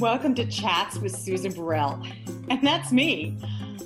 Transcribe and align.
Welcome 0.00 0.34
to 0.36 0.46
Chats 0.46 0.96
with 0.98 1.14
Susan 1.14 1.52
Burrell. 1.52 2.02
And 2.48 2.66
that's 2.66 2.90
me. 2.90 3.36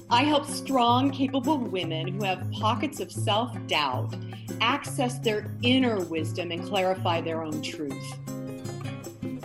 I 0.08 0.22
help 0.22 0.46
strong, 0.46 1.10
capable 1.10 1.58
women 1.58 2.06
who 2.06 2.22
have 2.22 2.49
pockets 2.52 3.00
of 3.00 3.10
self 3.10 3.52
doubt 3.67 4.15
access 4.61 5.19
their 5.19 5.53
inner 5.63 6.05
wisdom 6.05 6.53
and 6.53 6.65
clarify 6.65 7.21
their 7.21 7.42
own 7.42 7.61
truth. 7.63 8.16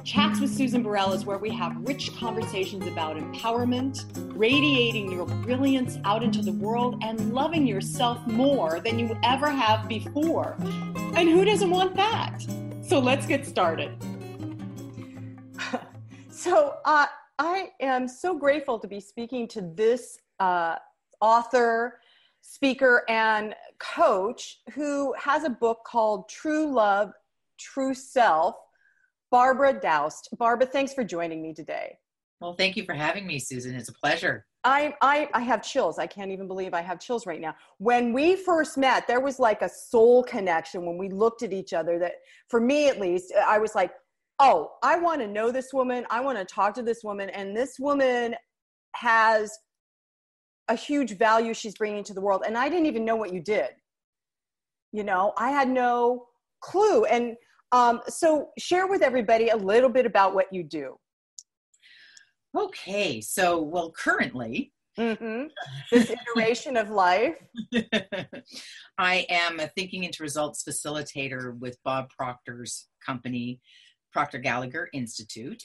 Chats 0.03 0.39
with 0.39 0.55
Susan 0.55 0.83
Burrell 0.83 1.11
is 1.11 1.25
where 1.25 1.39
we 1.39 1.49
have 1.49 1.75
rich 1.87 2.15
conversations 2.15 2.85
about 2.85 3.17
empowerment, 3.17 4.05
radiating 4.37 5.11
your 5.11 5.25
brilliance 5.25 5.97
out 6.05 6.21
into 6.21 6.43
the 6.43 6.53
world, 6.53 7.03
and 7.03 7.33
loving 7.33 7.65
yourself 7.65 8.23
more 8.27 8.79
than 8.79 8.99
you 8.99 9.17
ever 9.23 9.49
have 9.49 9.87
before. 9.87 10.55
And 11.15 11.29
who 11.29 11.43
doesn't 11.45 11.71
want 11.71 11.95
that? 11.95 12.45
So 12.83 12.99
let's 12.99 13.25
get 13.25 13.47
started. 13.47 13.91
So 16.39 16.75
uh, 16.85 17.05
I 17.37 17.71
am 17.81 18.07
so 18.07 18.33
grateful 18.33 18.79
to 18.79 18.87
be 18.87 19.01
speaking 19.01 19.45
to 19.49 19.61
this 19.61 20.17
uh, 20.39 20.75
author, 21.19 21.99
speaker, 22.39 23.03
and 23.09 23.53
coach 23.77 24.61
who 24.73 25.13
has 25.19 25.43
a 25.43 25.49
book 25.49 25.79
called 25.85 26.29
True 26.29 26.73
Love, 26.73 27.11
True 27.59 27.93
Self. 27.93 28.55
Barbara 29.31 29.79
Daoust. 29.79 30.29
Barbara, 30.37 30.65
thanks 30.65 30.93
for 30.93 31.03
joining 31.03 31.41
me 31.41 31.53
today. 31.53 31.97
Well, 32.39 32.53
thank 32.53 32.77
you 32.77 32.85
for 32.85 32.93
having 32.93 33.27
me, 33.27 33.37
Susan. 33.37 33.75
It's 33.75 33.89
a 33.89 33.93
pleasure. 33.93 34.45
I, 34.63 34.95
I, 35.01 35.29
I 35.33 35.41
have 35.41 35.61
chills. 35.61 35.99
I 35.99 36.07
can't 36.07 36.31
even 36.31 36.47
believe 36.47 36.73
I 36.73 36.81
have 36.81 37.01
chills 37.01 37.27
right 37.27 37.41
now. 37.41 37.53
When 37.79 38.13
we 38.13 38.37
first 38.37 38.77
met, 38.77 39.07
there 39.07 39.19
was 39.19 39.39
like 39.39 39.61
a 39.61 39.69
soul 39.69 40.23
connection 40.23 40.85
when 40.85 40.97
we 40.97 41.09
looked 41.09 41.43
at 41.43 41.51
each 41.51 41.73
other 41.73 41.99
that, 41.99 42.13
for 42.47 42.61
me 42.61 42.87
at 42.87 42.97
least, 42.97 43.33
I 43.45 43.59
was 43.59 43.75
like, 43.75 43.91
oh, 44.39 44.71
I 44.83 44.97
want 44.97 45.21
to 45.21 45.27
know 45.27 45.51
this 45.51 45.73
woman. 45.73 46.05
I 46.09 46.21
want 46.21 46.37
to 46.37 46.45
talk 46.45 46.73
to 46.75 46.83
this 46.83 47.03
woman. 47.03 47.29
And 47.29 47.55
this 47.55 47.77
woman 47.79 48.35
has 48.95 49.51
a 50.69 50.75
huge 50.75 51.17
value 51.17 51.53
she's 51.53 51.75
bringing 51.75 52.03
to 52.05 52.13
the 52.13 52.21
world. 52.21 52.43
And 52.45 52.57
I 52.57 52.69
didn't 52.69 52.85
even 52.85 53.05
know 53.05 53.15
what 53.15 53.33
you 53.33 53.41
did. 53.41 53.69
You 54.91 55.03
know, 55.03 55.33
I 55.37 55.51
had 55.51 55.69
no 55.69 56.27
clue. 56.61 57.05
And 57.05 57.35
um, 57.71 58.01
so 58.07 58.49
share 58.57 58.87
with 58.87 59.01
everybody 59.01 59.49
a 59.49 59.57
little 59.57 59.89
bit 59.89 60.05
about 60.05 60.33
what 60.33 60.51
you 60.51 60.63
do. 60.63 60.95
Okay. 62.57 63.21
So, 63.21 63.61
well, 63.61 63.91
currently, 63.91 64.73
Mm-hmm. 64.97 65.47
This 65.91 66.11
iteration 66.11 66.75
of 66.75 66.89
life. 66.89 67.35
I 68.97 69.25
am 69.29 69.61
a 69.61 69.67
Thinking 69.67 70.03
into 70.03 70.23
Results 70.23 70.63
facilitator 70.67 71.57
with 71.57 71.77
Bob 71.85 72.09
Proctor's 72.09 72.87
company, 73.05 73.61
Proctor 74.11 74.39
Gallagher 74.39 74.89
Institute. 74.93 75.63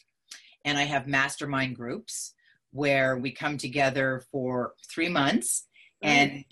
And 0.65 0.79
I 0.79 0.83
have 0.83 1.07
mastermind 1.07 1.77
groups 1.77 2.35
where 2.73 3.17
we 3.17 3.31
come 3.31 3.57
together 3.57 4.23
for 4.33 4.75
three 4.91 5.09
months 5.09 5.67
and 6.03 6.45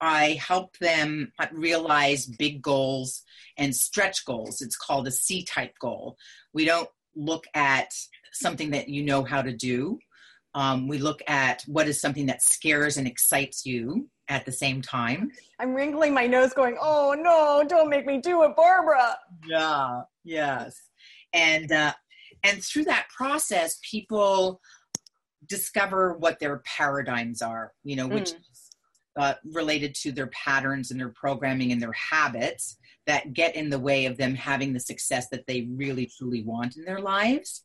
I 0.00 0.38
help 0.46 0.76
them 0.78 1.32
realize 1.52 2.26
big 2.26 2.60
goals 2.60 3.22
and 3.56 3.74
stretch 3.74 4.24
goals. 4.24 4.60
It's 4.60 4.76
called 4.76 5.06
a 5.06 5.10
C 5.10 5.44
type 5.44 5.78
goal. 5.80 6.16
We 6.52 6.64
don't 6.64 6.88
look 7.14 7.44
at 7.54 7.94
something 8.32 8.70
that 8.70 8.88
you 8.88 9.02
know 9.02 9.24
how 9.24 9.42
to 9.42 9.52
do. 9.52 9.98
Um, 10.54 10.88
we 10.88 10.98
look 10.98 11.22
at 11.26 11.62
what 11.66 11.88
is 11.88 12.00
something 12.00 12.26
that 12.26 12.42
scares 12.42 12.96
and 12.96 13.06
excites 13.06 13.64
you 13.64 14.08
at 14.28 14.44
the 14.44 14.52
same 14.52 14.82
time. 14.82 15.30
I'm 15.58 15.74
wrinkling 15.74 16.12
my 16.12 16.26
nose, 16.26 16.52
going, 16.52 16.76
Oh 16.80 17.14
no, 17.18 17.66
don't 17.66 17.88
make 17.88 18.06
me 18.06 18.18
do 18.20 18.42
it, 18.42 18.54
Barbara. 18.56 19.18
Yeah, 19.48 20.02
yes 20.24 20.80
and 21.32 21.72
uh, 21.72 21.92
and 22.42 22.62
through 22.62 22.84
that 22.84 23.06
process 23.16 23.78
people 23.88 24.60
discover 25.46 26.16
what 26.18 26.38
their 26.38 26.62
paradigms 26.64 27.42
are 27.42 27.72
you 27.84 27.96
know 27.96 28.06
which 28.06 28.30
mm. 28.30 28.40
is 28.52 28.70
uh, 29.16 29.34
related 29.52 29.94
to 29.94 30.12
their 30.12 30.28
patterns 30.28 30.90
and 30.90 30.98
their 30.98 31.10
programming 31.10 31.72
and 31.72 31.82
their 31.82 31.92
habits 31.92 32.78
that 33.06 33.34
get 33.34 33.54
in 33.56 33.68
the 33.68 33.78
way 33.78 34.06
of 34.06 34.16
them 34.16 34.34
having 34.34 34.72
the 34.72 34.80
success 34.80 35.28
that 35.28 35.46
they 35.46 35.68
really 35.74 36.10
truly 36.18 36.42
want 36.42 36.76
in 36.76 36.84
their 36.84 37.00
lives 37.00 37.64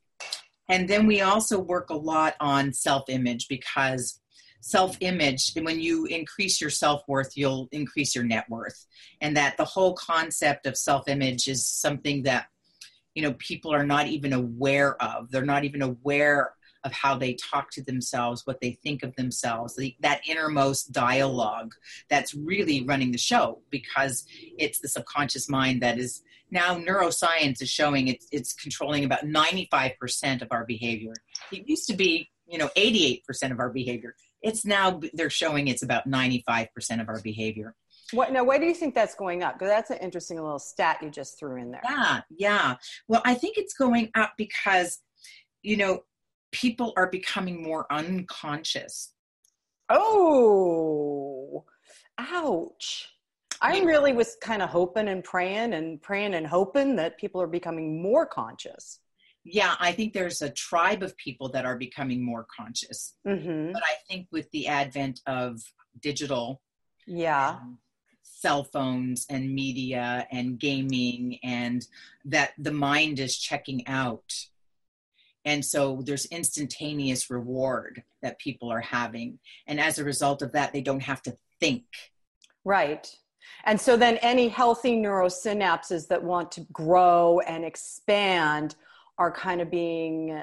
and 0.69 0.89
then 0.89 1.07
we 1.07 1.21
also 1.21 1.59
work 1.59 1.89
a 1.89 1.95
lot 1.95 2.35
on 2.39 2.73
self-image 2.73 3.47
because 3.47 4.19
self-image 4.59 5.53
when 5.61 5.79
you 5.79 6.05
increase 6.05 6.59
your 6.59 6.69
self-worth 6.69 7.31
you'll 7.35 7.69
increase 7.71 8.15
your 8.15 8.23
net 8.23 8.45
worth 8.49 8.85
and 9.21 9.37
that 9.37 9.55
the 9.55 9.63
whole 9.63 9.93
concept 9.93 10.65
of 10.65 10.75
self-image 10.75 11.47
is 11.47 11.65
something 11.65 12.23
that 12.23 12.47
you 13.17 13.23
know 13.23 13.33
people 13.39 13.73
are 13.73 13.83
not 13.83 14.05
even 14.05 14.31
aware 14.31 15.01
of. 15.01 15.31
They're 15.31 15.43
not 15.43 15.63
even 15.63 15.81
aware 15.81 16.53
of 16.83 16.93
how 16.93 17.17
they 17.17 17.33
talk 17.33 17.71
to 17.71 17.81
themselves 17.81 18.45
what 18.45 18.61
they 18.61 18.73
think 18.83 19.01
of 19.01 19.15
themselves 19.15 19.75
the, 19.75 19.95
that 19.99 20.21
innermost 20.29 20.91
dialogue 20.91 21.73
that's 22.09 22.35
really 22.35 22.83
running 22.83 23.11
the 23.11 23.17
show 23.17 23.59
because 23.71 24.23
it's 24.59 24.79
the 24.79 24.87
subconscious 24.87 25.49
mind 25.49 25.81
that 25.81 25.97
is 25.97 26.21
now 26.51 26.77
neuroscience 26.77 27.59
is 27.59 27.69
showing 27.71 28.07
it's, 28.07 28.27
it's 28.31 28.53
controlling 28.53 29.03
about 29.03 29.25
95% 29.25 30.43
of 30.43 30.49
our 30.51 30.63
behavior. 30.63 31.13
It 31.51 31.67
used 31.67 31.87
to 31.87 31.95
be 31.95 32.29
you 32.45 32.59
know 32.59 32.69
88% 32.77 33.51
of 33.51 33.59
our 33.59 33.71
behavior. 33.71 34.13
It's 34.43 34.63
now 34.63 35.01
they're 35.13 35.31
showing 35.31 35.67
it's 35.67 35.81
about 35.81 36.07
95% 36.07 37.01
of 37.01 37.09
our 37.09 37.19
behavior 37.19 37.73
what 38.11 38.31
now? 38.31 38.43
Why 38.43 38.57
do 38.57 38.65
you 38.65 38.73
think 38.73 38.95
that's 38.95 39.15
going 39.15 39.43
up? 39.43 39.55
Because 39.55 39.69
that's 39.69 39.89
an 39.89 39.97
interesting 39.97 40.37
little 40.37 40.59
stat 40.59 40.99
you 41.01 41.09
just 41.09 41.37
threw 41.39 41.57
in 41.57 41.71
there. 41.71 41.81
Yeah, 41.83 42.21
yeah. 42.29 42.75
Well, 43.07 43.21
I 43.25 43.33
think 43.33 43.57
it's 43.57 43.73
going 43.73 44.11
up 44.15 44.33
because 44.37 44.99
you 45.61 45.77
know 45.77 46.03
people 46.51 46.93
are 46.95 47.09
becoming 47.09 47.61
more 47.61 47.85
unconscious. 47.91 49.13
Oh, 49.89 51.65
ouch! 52.17 53.09
I 53.61 53.79
really 53.81 54.13
was 54.13 54.37
kind 54.41 54.61
of 54.61 54.69
hoping 54.69 55.07
and 55.07 55.23
praying 55.23 55.73
and 55.73 56.01
praying 56.01 56.33
and 56.33 56.45
hoping 56.45 56.95
that 56.97 57.17
people 57.17 57.41
are 57.41 57.47
becoming 57.47 58.01
more 58.01 58.25
conscious. 58.25 58.99
Yeah, 59.43 59.75
I 59.79 59.93
think 59.93 60.13
there's 60.13 60.41
a 60.41 60.49
tribe 60.49 61.03
of 61.03 61.15
people 61.17 61.49
that 61.49 61.65
are 61.65 61.77
becoming 61.77 62.23
more 62.23 62.45
conscious. 62.55 63.15
Mm-hmm. 63.25 63.71
But 63.71 63.81
I 63.83 63.95
think 64.07 64.27
with 64.31 64.49
the 64.51 64.67
advent 64.67 65.21
of 65.25 65.61
digital, 66.01 66.61
yeah, 67.05 67.59
cell 68.39 68.63
phones 68.63 69.25
and 69.29 69.53
media 69.53 70.27
and 70.31 70.59
gaming 70.59 71.39
and 71.43 71.87
that 72.25 72.51
the 72.57 72.71
mind 72.71 73.19
is 73.19 73.37
checking 73.37 73.87
out. 73.87 74.33
And 75.43 75.63
so 75.63 76.01
there's 76.05 76.25
instantaneous 76.25 77.29
reward 77.29 78.03
that 78.21 78.37
people 78.39 78.71
are 78.71 78.81
having. 78.81 79.39
And 79.65 79.79
as 79.79 79.97
a 79.97 80.03
result 80.03 80.41
of 80.41 80.51
that 80.51 80.71
they 80.71 80.81
don't 80.81 81.01
have 81.01 81.21
to 81.23 81.35
think. 81.59 81.85
Right. 82.63 83.11
And 83.63 83.79
so 83.79 83.97
then 83.97 84.17
any 84.17 84.49
healthy 84.49 84.95
neurosynapses 84.97 86.07
that 86.09 86.23
want 86.23 86.51
to 86.53 86.61
grow 86.71 87.39
and 87.39 87.65
expand 87.65 88.75
are 89.17 89.31
kind 89.31 89.61
of 89.61 89.71
being 89.71 90.39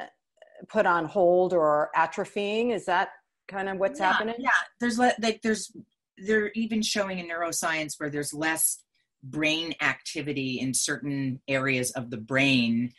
put 0.69 0.87
on 0.87 1.05
hold 1.05 1.53
or 1.53 1.91
atrophying. 1.97 2.73
Is 2.73 2.87
that 2.87 3.11
kind 3.47 3.69
of 3.69 3.79
what's 3.79 4.01
yeah, 4.01 4.13
happening? 4.13 4.35
yeah. 4.39 4.51
There's 4.81 4.99
like 4.99 5.43
there's 5.43 5.71
they're 6.19 6.51
even 6.55 6.83
showing 6.83 7.19
in 7.19 7.29
neuroscience 7.29 7.95
where 7.99 8.11
there's 8.11 8.33
less 8.33 8.79
brain 9.23 9.75
activity 9.81 10.61
in 10.61 10.75
certain 10.75 11.41
areas 11.49 11.91
of 11.93 12.11
the 12.11 12.17
brain 12.17 12.93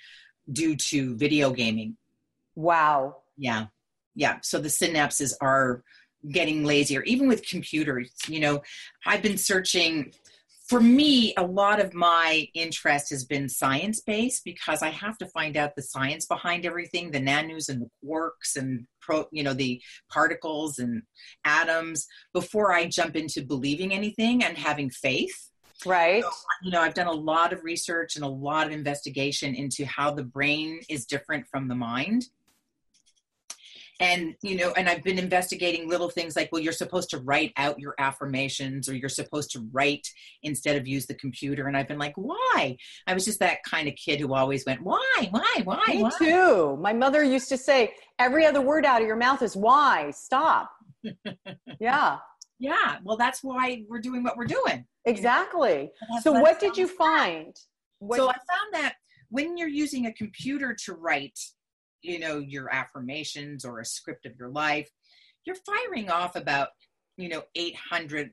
due 0.51 0.75
to 0.75 1.15
video 1.15 1.51
gaming. 1.51 1.97
Wow. 2.55 3.17
Yeah. 3.37 3.67
Yeah. 4.15 4.39
So 4.41 4.59
the 4.59 4.69
synapses 4.69 5.33
are 5.41 5.83
getting 6.29 6.63
lazier, 6.63 7.03
even 7.03 7.27
with 7.27 7.47
computers. 7.47 8.11
You 8.27 8.39
know, 8.39 8.61
I've 9.05 9.21
been 9.21 9.37
searching. 9.37 10.13
For 10.67 10.81
me, 10.81 11.33
a 11.37 11.45
lot 11.45 11.79
of 11.79 11.93
my 11.93 12.47
interest 12.55 13.11
has 13.11 13.23
been 13.23 13.47
science 13.49 14.01
based 14.01 14.43
because 14.43 14.81
I 14.81 14.89
have 14.89 15.15
to 15.19 15.27
find 15.27 15.57
out 15.57 15.75
the 15.75 15.83
science 15.83 16.25
behind 16.25 16.65
everything, 16.65 17.11
the 17.11 17.19
nanos 17.19 17.69
and 17.69 17.81
the 17.81 17.89
quarks 18.03 18.55
and 18.55 18.87
pro, 18.99 19.25
you 19.31 19.43
know, 19.43 19.53
the 19.53 19.79
particles 20.09 20.79
and 20.79 21.03
atoms 21.43 22.07
before 22.33 22.73
I 22.73 22.87
jump 22.87 23.15
into 23.15 23.45
believing 23.45 23.93
anything 23.93 24.43
and 24.43 24.57
having 24.57 24.89
faith. 24.89 25.51
Right. 25.85 26.23
So, 26.23 26.29
you 26.63 26.71
know, 26.71 26.81
I've 26.81 26.95
done 26.95 27.07
a 27.07 27.11
lot 27.11 27.53
of 27.53 27.63
research 27.63 28.15
and 28.15 28.25
a 28.25 28.29
lot 28.29 28.65
of 28.65 28.73
investigation 28.73 29.53
into 29.53 29.85
how 29.85 30.11
the 30.11 30.23
brain 30.23 30.79
is 30.89 31.05
different 31.05 31.45
from 31.47 31.67
the 31.67 31.75
mind 31.75 32.25
and 33.99 34.35
you 34.41 34.57
know 34.57 34.73
and 34.75 34.89
i've 34.89 35.03
been 35.03 35.17
investigating 35.17 35.87
little 35.87 36.09
things 36.09 36.35
like 36.35 36.49
well 36.51 36.61
you're 36.61 36.73
supposed 36.73 37.09
to 37.09 37.17
write 37.19 37.53
out 37.57 37.79
your 37.79 37.95
affirmations 37.97 38.89
or 38.89 38.95
you're 38.95 39.07
supposed 39.07 39.49
to 39.51 39.65
write 39.71 40.05
instead 40.43 40.75
of 40.75 40.87
use 40.87 41.05
the 41.05 41.13
computer. 41.15 41.67
And 41.67 41.77
i've 41.77 41.87
been 41.87 41.99
like 41.99 42.13
why? 42.15 42.77
I 43.07 43.13
was 43.13 43.25
just 43.25 43.39
that 43.39 43.63
kind 43.63 43.87
of 43.87 43.95
kid 43.95 44.19
who 44.19 44.33
always 44.33 44.65
went 44.65 44.81
why 44.81 45.27
why 45.31 45.61
why 45.63 45.83
me 45.87 46.03
why? 46.03 46.09
too. 46.17 46.77
My 46.81 46.93
mother 46.93 47.23
used 47.23 47.49
to 47.49 47.57
say 47.57 47.93
every 48.19 48.45
other 48.45 48.61
word 48.61 48.85
out 48.85 49.01
of 49.01 49.07
your 49.07 49.15
mouth 49.15 49.41
is 49.41 49.55
why. 49.55 50.11
Stop. 50.11 50.71
Yeah. 51.79 52.17
Yeah. 52.59 52.97
Well 53.03 53.17
that's 53.17 53.43
why 53.43 53.83
we're 53.89 54.01
doing 54.01 54.23
what 54.23 54.37
we're 54.37 54.45
doing. 54.45 54.85
Exactly. 55.05 55.91
So 56.21 56.31
what 56.31 56.59
did 56.59 56.77
you 56.77 56.87
find? 56.87 57.55
What- 57.99 58.17
so 58.17 58.29
i 58.29 58.33
found 58.33 58.73
that 58.73 58.95
when 59.29 59.57
you're 59.57 59.67
using 59.67 60.05
a 60.05 60.13
computer 60.13 60.75
to 60.85 60.93
write 60.93 61.39
you 62.05 62.19
know 62.19 62.39
your 62.39 62.73
affirmations 62.73 63.65
or 63.65 63.79
a 63.79 63.85
script 63.85 64.25
of 64.25 64.33
your 64.39 64.49
life 64.49 64.89
you're 65.45 65.55
firing 65.55 66.09
off 66.09 66.35
about 66.35 66.69
you 67.17 67.29
know 67.29 67.43
800 67.55 68.31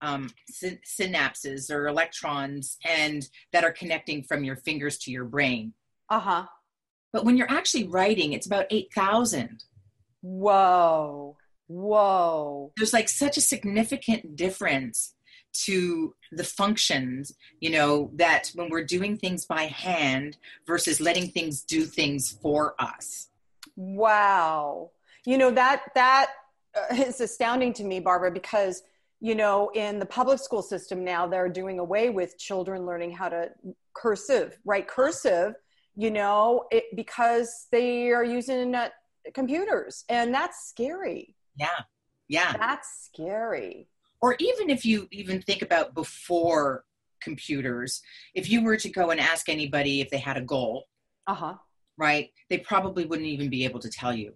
um, 0.00 0.30
syn- 0.48 0.80
synapses 0.86 1.70
or 1.70 1.88
electrons 1.88 2.76
and 2.86 3.28
that 3.52 3.64
are 3.64 3.72
connecting 3.72 4.22
from 4.22 4.44
your 4.44 4.54
fingers 4.54 4.96
to 4.98 5.10
your 5.10 5.24
brain. 5.24 5.72
Uh-huh. 6.08 6.44
But 7.12 7.24
when 7.24 7.36
you're 7.36 7.50
actually 7.50 7.84
writing 7.84 8.32
it's 8.32 8.46
about 8.46 8.66
8000 8.70 9.64
whoa. 10.20 11.36
Whoa. 11.68 12.72
There's 12.76 12.92
like 12.92 13.08
such 13.08 13.36
a 13.36 13.42
significant 13.42 14.36
difference 14.36 15.14
to 15.64 16.14
the 16.32 16.44
functions 16.44 17.34
you 17.60 17.70
know 17.70 18.10
that 18.14 18.50
when 18.54 18.68
we're 18.70 18.84
doing 18.84 19.16
things 19.16 19.44
by 19.44 19.62
hand 19.62 20.36
versus 20.66 21.00
letting 21.00 21.28
things 21.28 21.62
do 21.62 21.84
things 21.84 22.38
for 22.42 22.74
us. 22.78 23.28
Wow. 23.76 24.90
You 25.24 25.38
know 25.38 25.50
that 25.50 25.82
that 25.94 26.30
uh, 26.74 27.04
astounding 27.20 27.72
to 27.74 27.84
me 27.84 28.00
barbara 28.00 28.30
because 28.30 28.82
you 29.20 29.34
know 29.34 29.70
in 29.74 29.98
the 29.98 30.06
public 30.06 30.38
school 30.38 30.62
system 30.62 31.04
now 31.04 31.26
they're 31.26 31.48
doing 31.48 31.78
away 31.78 32.10
with 32.10 32.38
children 32.38 32.86
learning 32.86 33.12
how 33.12 33.28
to 33.28 33.50
cursive 33.94 34.58
write 34.64 34.86
cursive 34.86 35.54
you 35.96 36.10
know 36.10 36.64
it, 36.70 36.84
because 36.94 37.66
they 37.72 38.10
are 38.10 38.24
using 38.24 38.74
uh, 38.74 38.88
computers 39.34 40.04
and 40.08 40.32
that's 40.32 40.68
scary. 40.68 41.34
Yeah. 41.56 41.80
Yeah. 42.28 42.52
That's 42.56 43.06
scary 43.06 43.88
or 44.20 44.36
even 44.38 44.70
if 44.70 44.84
you 44.84 45.08
even 45.12 45.40
think 45.42 45.62
about 45.62 45.94
before 45.94 46.84
computers 47.22 48.00
if 48.34 48.48
you 48.48 48.62
were 48.62 48.76
to 48.76 48.88
go 48.88 49.10
and 49.10 49.18
ask 49.18 49.48
anybody 49.48 50.00
if 50.00 50.08
they 50.08 50.18
had 50.18 50.36
a 50.36 50.42
goal 50.42 50.84
uh-huh. 51.26 51.54
right 51.96 52.30
they 52.50 52.58
probably 52.58 53.04
wouldn't 53.04 53.28
even 53.28 53.50
be 53.50 53.64
able 53.64 53.80
to 53.80 53.90
tell 53.90 54.12
you. 54.12 54.34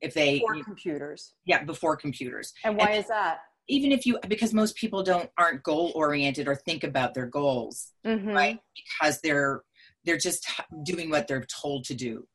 If 0.00 0.14
they 0.14 0.38
before 0.38 0.64
computers. 0.64 1.34
Yeah 1.44 1.64
before 1.64 1.96
computers. 1.96 2.52
And 2.64 2.76
why 2.76 2.90
and 2.90 2.98
is 3.00 3.08
that? 3.08 3.40
Even 3.68 3.92
if 3.92 4.06
you 4.06 4.18
because 4.28 4.54
most 4.54 4.76
people 4.76 5.02
don't 5.02 5.28
aren't 5.36 5.62
goal 5.62 5.92
oriented 5.94 6.48
or 6.48 6.54
think 6.54 6.84
about 6.84 7.14
their 7.14 7.26
goals 7.26 7.92
mm-hmm. 8.06 8.30
right 8.30 8.58
because 8.74 9.20
they're 9.20 9.62
they're 10.04 10.18
just 10.18 10.50
doing 10.84 11.10
what 11.10 11.28
they're 11.28 11.44
told 11.60 11.84
to 11.84 11.94
do 11.94 12.26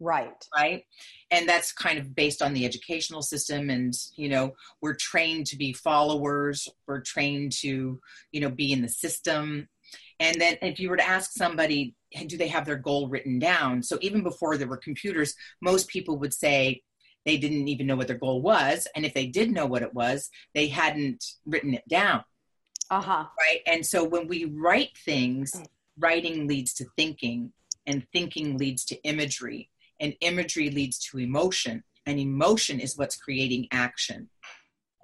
right. 0.00 0.44
Right? 0.54 0.84
And 1.30 1.48
that's 1.48 1.72
kind 1.72 1.98
of 1.98 2.14
based 2.14 2.42
on 2.42 2.54
the 2.54 2.64
educational 2.64 3.22
system 3.22 3.70
and 3.70 3.94
you 4.16 4.28
know 4.28 4.54
we're 4.80 4.94
trained 4.94 5.46
to 5.46 5.56
be 5.56 5.72
followers 5.72 6.68
we're 6.86 7.00
trained 7.00 7.52
to 7.60 8.00
you 8.32 8.40
know 8.40 8.50
be 8.50 8.72
in 8.72 8.82
the 8.82 8.88
system. 8.88 9.68
And 10.18 10.40
then 10.40 10.56
if 10.62 10.80
you 10.80 10.88
were 10.88 10.96
to 10.96 11.08
ask 11.08 11.32
somebody 11.32 11.94
do 12.26 12.38
they 12.38 12.48
have 12.48 12.64
their 12.64 12.76
goal 12.76 13.08
written 13.08 13.38
down? 13.38 13.82
So 13.82 13.98
even 14.00 14.22
before 14.22 14.56
there 14.56 14.68
were 14.68 14.76
computers 14.76 15.34
most 15.60 15.88
people 15.88 16.18
would 16.18 16.34
say 16.34 16.82
they 17.24 17.36
didn't 17.36 17.68
even 17.68 17.86
know 17.86 17.96
what 17.96 18.06
their 18.06 18.16
goal 18.16 18.40
was. 18.40 18.86
And 18.94 19.04
if 19.04 19.12
they 19.12 19.26
did 19.26 19.50
know 19.50 19.66
what 19.66 19.82
it 19.82 19.94
was 19.94 20.30
they 20.54 20.68
hadn't 20.68 21.24
written 21.44 21.74
it 21.74 21.86
down. 21.88 22.24
Uh-huh. 22.90 23.24
Right? 23.38 23.60
And 23.66 23.84
so 23.84 24.04
when 24.04 24.28
we 24.28 24.44
write 24.44 24.96
things 25.04 25.52
writing 25.98 26.46
leads 26.46 26.74
to 26.74 26.86
thinking 26.96 27.52
and 27.86 28.06
thinking 28.12 28.58
leads 28.58 28.84
to 28.86 29.02
imagery 29.02 29.70
and 30.00 30.14
imagery 30.20 30.70
leads 30.70 30.98
to 30.98 31.18
emotion 31.18 31.82
and 32.06 32.18
emotion 32.18 32.80
is 32.80 32.96
what's 32.96 33.16
creating 33.16 33.66
action. 33.72 34.28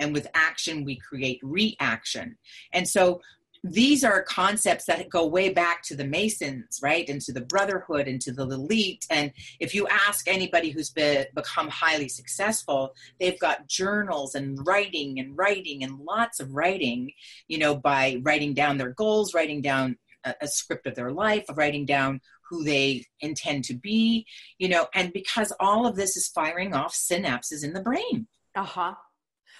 And 0.01 0.13
with 0.13 0.29
action 0.35 0.85
we 0.85 0.97
create 0.97 1.41
reaction. 1.43 2.37
And 2.73 2.89
so 2.89 3.21
these 3.65 4.03
are 4.03 4.23
concepts 4.23 4.87
that 4.87 5.09
go 5.09 5.25
way 5.25 5.51
back 5.51 5.83
to 5.85 5.95
the 5.95 6.05
masons 6.05 6.81
right 6.83 7.09
into 7.09 7.31
the 7.31 7.43
brotherhood 7.43 8.09
into 8.09 8.33
the 8.33 8.43
elite. 8.43 9.07
And 9.09 9.33
if 9.61 9.73
you 9.73 9.87
ask 9.87 10.27
anybody 10.27 10.71
who's 10.71 10.91
been, 10.91 11.27
become 11.35 11.69
highly 11.69 12.09
successful 12.09 12.95
they've 13.21 13.39
got 13.39 13.69
journals 13.69 14.35
and 14.35 14.59
writing 14.67 15.21
and 15.21 15.37
writing 15.39 15.85
and 15.85 16.01
lots 16.01 16.41
of 16.41 16.53
writing 16.53 17.13
you 17.47 17.59
know 17.59 17.75
by 17.75 18.21
writing 18.23 18.53
down 18.55 18.79
their 18.79 18.91
goals 18.91 19.35
writing 19.35 19.63
down 19.63 19.97
a, 20.25 20.35
a 20.43 20.49
script 20.49 20.87
of 20.87 20.95
their 20.95 21.13
life 21.13 21.45
writing 21.55 21.87
down 21.87 22.21
who 22.53 22.63
they 22.63 23.03
intend 23.21 23.65
to 23.65 23.75
be, 23.75 24.27
you 24.59 24.69
know, 24.69 24.87
and 24.95 25.11
because 25.15 25.53
all 25.59 25.87
of 25.87 25.97
this 25.97 26.19
is 26.19 26.29
firing 26.29 26.75
off 26.75 26.95
synapses 26.95 27.65
in 27.65 27.73
the 27.73 27.81
brain. 27.81 28.29
Uh 28.55 28.63
huh. 28.63 28.95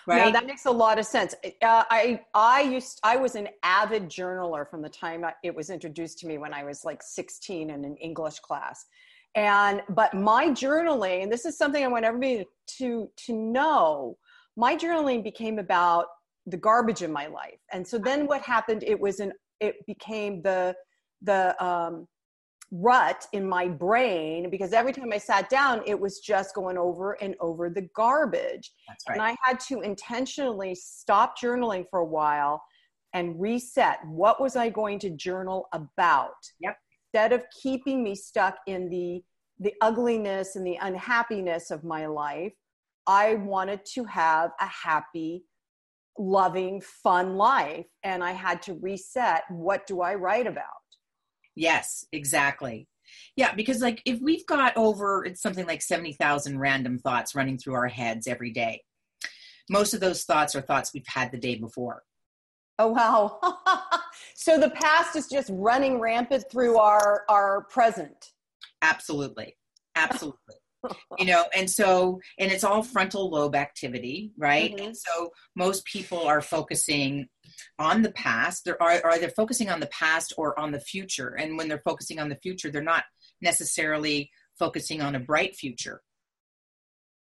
Right. 0.07 0.27
No, 0.27 0.31
that 0.33 0.47
makes 0.47 0.67
a 0.67 0.71
lot 0.71 0.99
of 0.99 1.07
sense. 1.07 1.35
Uh, 1.63 1.85
I 1.89 2.21
I 2.35 2.63
used 2.63 3.01
I 3.03 3.17
was 3.17 3.35
an 3.35 3.49
avid 3.63 4.11
journaler 4.11 4.69
from 4.69 4.83
the 4.83 4.91
time 4.91 5.25
it 5.43 5.55
was 5.55 5.71
introduced 5.71 6.19
to 6.19 6.27
me 6.27 6.37
when 6.37 6.53
I 6.53 6.65
was 6.65 6.85
like 6.85 7.03
16 7.03 7.71
in 7.71 7.85
an 7.85 7.97
English 7.97 8.41
class, 8.41 8.85
and 9.37 9.83
but 9.89 10.13
my 10.13 10.49
journaling, 10.49 11.23
and 11.23 11.33
this 11.33 11.47
is 11.47 11.57
something 11.57 11.83
I 11.83 11.89
want 11.89 12.05
everybody 12.05 12.47
to 12.79 13.09
to 13.27 13.33
know. 13.33 14.19
My 14.57 14.77
journaling 14.77 15.25
became 15.25 15.59
about 15.59 16.07
the 16.45 16.59
garbage 16.59 17.03
in 17.03 17.13
my 17.13 17.27
life, 17.27 17.61
and 17.73 17.87
so 17.87 17.97
then 17.97 18.27
what 18.27 18.43
happened? 18.43 18.83
It 18.83 19.01
was 19.01 19.21
an 19.21 19.33
it 19.61 19.87
became 19.87 20.43
the 20.43 20.75
the 21.23 21.65
um, 21.65 22.09
rut 22.73 23.27
in 23.33 23.47
my 23.47 23.69
brain 23.69 24.49
because 24.51 24.73
every 24.73 24.93
time 24.93 25.13
I 25.13 25.19
sat 25.19 25.51
down, 25.51 25.83
it 25.87 25.99
was 25.99 26.21
just 26.21 26.55
going 26.55 26.79
over 26.79 27.13
and 27.23 27.37
over 27.39 27.69
the 27.69 27.87
garbage. 27.95 28.73
Right. 28.89 29.15
And 29.15 29.23
I 29.23 29.37
had 29.45 29.61
to 29.69 29.83
intentionally 29.83 30.75
stop 30.75 31.39
journaling 31.39 31.85
for 31.91 32.01
a 32.01 32.05
while 32.05 32.63
and 33.13 33.39
reset. 33.39 33.99
What 34.07 34.41
was 34.41 34.57
I 34.57 34.71
going 34.71 34.99
to 35.01 35.11
journal 35.11 35.69
about? 35.73 36.31
Yep. 36.61 36.77
Instead 37.13 37.33
of 37.35 37.45
keeping 37.63 38.03
me 38.03 38.15
stuck 38.15 38.57
in 38.67 38.89
the 38.89 39.23
the 39.61 39.75
ugliness 39.81 40.57
and 40.57 40.67
the 40.67 40.79
unhappiness 40.81 41.71
of 41.71 41.85
my 41.85 42.07
life, 42.07 42.53
I 43.07 43.35
wanted 43.35 43.85
to 43.95 44.03
have 44.05 44.51
a 44.59 44.67
happy, 44.67 45.45
loving, 46.19 46.81
fun 46.81 47.37
life. 47.37 47.87
And 48.03 48.25
I 48.25 48.33
had 48.33 48.61
to 48.63 48.75
reset 48.81 49.43
what 49.51 49.87
do 49.87 50.01
I 50.01 50.15
write 50.15 50.49
about? 50.49 50.82
Yes, 51.55 52.07
exactly. 52.13 52.89
Yeah, 53.37 53.55
because 53.55 53.81
like 53.81 54.03
if 54.07 54.21
we've 54.21 54.47
got 54.47 54.77
over 54.77 55.25
it's 55.25 55.43
something 55.43 55.67
like 55.67 55.83
70,000 55.83 56.59
random 56.59 56.99
thoughts 56.99 57.35
running 57.35 57.59
through 57.59 57.75
our 57.75 57.89
heads 57.89 58.27
every 58.27 58.51
day. 58.51 58.83
Most 59.71 59.95
of 59.95 60.01
those 60.01 60.25
thoughts 60.25 60.55
are 60.55 60.61
thoughts 60.61 60.93
we've 60.93 61.07
had 61.07 61.31
the 61.31 61.39
day 61.39 61.57
before. 61.57 62.03
Oh 62.79 62.89
wow. 62.89 63.39
so 64.35 64.59
the 64.59 64.71
past 64.71 65.15
is 65.15 65.29
just 65.29 65.51
running 65.53 66.01
rampant 66.01 66.45
through 66.51 66.79
our 66.79 67.25
our 67.29 67.65
present. 67.71 68.33
Absolutely. 68.81 69.57
Absolutely. 69.95 70.57
You 71.19 71.27
know, 71.27 71.45
and 71.57 71.71
so 71.71 72.21
and 72.39 72.51
it's 72.51 72.65
all 72.65 72.83
frontal 72.83 73.31
lobe 73.31 73.55
activity, 73.55 74.33
right? 74.37 74.75
Mm-hmm. 74.75 74.87
And 74.87 74.97
so 74.97 75.31
most 75.55 75.85
people 75.85 76.27
are 76.27 76.41
focusing 76.41 77.29
on 77.79 78.03
the 78.03 78.13
past. 78.13 78.65
They're 78.65 78.83
are, 78.83 79.01
are 79.05 79.19
they 79.19 79.29
focusing 79.29 79.71
on 79.71 79.81
the 79.81 79.87
past 79.87 80.35
or 80.37 80.59
on 80.59 80.73
the 80.73 80.81
future? 80.81 81.37
And 81.39 81.57
when 81.57 81.69
they're 81.69 81.83
focusing 81.85 82.19
on 82.19 82.29
the 82.29 82.37
future 82.37 82.71
they're 82.71 82.83
not 82.83 83.05
necessarily 83.41 84.31
focusing 84.59 85.01
on 85.03 85.15
a 85.15 85.21
bright 85.21 85.57
future. 85.57 86.03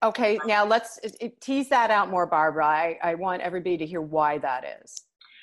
Okay 0.03 0.39
now 0.45 0.65
let's 0.65 0.99
tease 1.41 1.69
that 1.69 1.91
out 1.91 2.09
more 2.09 2.25
barbara. 2.25 2.65
I, 2.65 2.99
I 3.01 3.15
want 3.15 3.41
everybody 3.41 3.77
to 3.77 3.85
hear 3.85 4.01
why 4.01 4.37
that 4.39 4.63
is. 4.83 5.01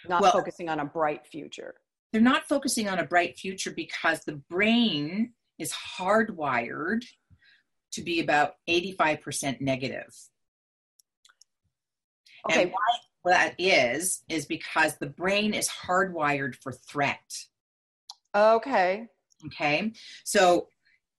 Not 0.08 0.22
well, 0.22 0.32
focusing 0.32 0.68
on 0.68 0.80
a 0.80 0.84
bright 0.84 1.26
future. 1.26 1.74
they're 2.12 2.22
not 2.22 2.48
focusing 2.48 2.88
on 2.88 2.98
a 2.98 3.04
bright 3.04 3.36
future 3.36 3.70
because 3.70 4.20
the 4.24 4.40
brain 4.48 5.32
is 5.58 5.72
hardwired 5.72 7.02
to 7.92 8.02
be 8.02 8.21
about 8.21 8.54
85% 8.68 9.61
negative. 9.61 10.14
Okay 12.50 12.62
and 12.62 12.73
why 12.73 13.33
that 13.33 13.54
is 13.59 14.23
is 14.28 14.47
because 14.47 14.97
the 14.97 15.07
brain 15.07 15.54
is 15.54 15.68
hardwired 15.68 16.54
for 16.54 16.73
threat. 16.73 17.45
Okay. 18.35 19.07
Okay? 19.47 19.92
So 20.25 20.68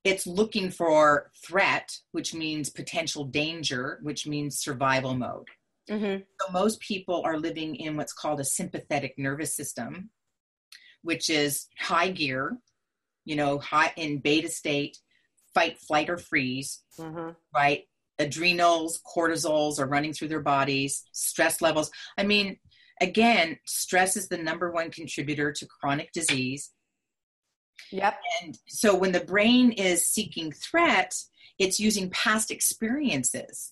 it's 0.04 0.26
looking 0.26 0.72
for 0.72 1.32
threat 1.46 1.98
which 2.12 2.34
means 2.34 2.70
potential 2.70 3.26
danger 3.26 4.00
which 4.02 4.26
means 4.26 4.60
survival 4.60 5.14
mode. 5.16 5.48
Mm-hmm. 5.90 6.22
so 6.40 6.52
most 6.52 6.80
people 6.82 7.24
are 7.26 7.40
living 7.40 7.76
in 7.76 7.98
what's 7.98 8.14
called 8.14 8.40
a 8.40 8.46
sympathetic 8.46 9.16
nervous 9.18 9.56
system 9.56 10.12
which 11.02 11.32
is 11.32 11.66
high 11.80 12.12
gear 12.12 12.60
you 13.26 13.36
know 13.36 13.58
high 13.58 13.92
in 13.96 14.20
beta 14.20 14.50
state 14.50 15.00
fight 15.54 15.80
flight 15.80 16.10
or 16.10 16.18
freeze 16.18 16.82
mm-hmm. 17.00 17.32
right 17.54 17.84
adrenals, 18.20 19.02
cortisols 19.16 19.80
are 19.80 19.88
running 19.88 20.14
through 20.14 20.28
their 20.28 20.42
bodies, 20.42 21.04
stress 21.14 21.62
levels. 21.62 21.90
I 22.18 22.24
mean, 22.24 22.58
again, 23.02 23.58
stress 23.66 24.18
is 24.18 24.28
the 24.28 24.38
number 24.38 24.72
one 24.72 24.92
contributor 24.92 25.54
to 25.54 25.66
chronic 25.66 26.12
disease. 26.12 26.72
Yep. 27.92 28.20
And 28.44 28.58
so 28.68 28.94
when 28.94 29.14
the 29.14 29.22
brain 29.22 29.72
is 29.72 30.06
seeking 30.06 30.52
threat, 30.52 31.16
it's 31.58 31.80
using 31.80 32.10
past 32.10 32.52
experiences 32.52 33.72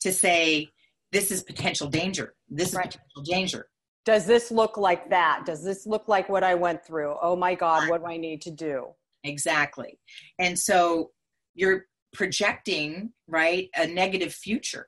to 0.00 0.12
say, 0.12 0.68
this 1.10 1.30
is 1.30 1.42
potential 1.42 1.88
danger. 1.88 2.34
This 2.50 2.68
is 2.68 2.74
potential 2.74 3.22
danger. 3.24 3.68
Does 4.04 4.26
this 4.26 4.50
look 4.50 4.76
like 4.76 5.10
that? 5.10 5.44
Does 5.46 5.64
this 5.64 5.86
look 5.86 6.06
like 6.06 6.28
what 6.28 6.44
I 6.44 6.54
went 6.54 6.84
through? 6.84 7.16
Oh 7.20 7.34
my 7.34 7.54
God, 7.54 7.88
what 7.88 8.02
do 8.02 8.06
I 8.06 8.18
need 8.18 8.42
to 8.42 8.50
do? 8.50 8.88
Exactly. 9.24 9.98
And 10.38 10.58
so 10.58 11.10
you're 11.54 11.86
projecting 12.12 13.12
right 13.26 13.68
a 13.76 13.86
negative 13.86 14.32
future 14.32 14.86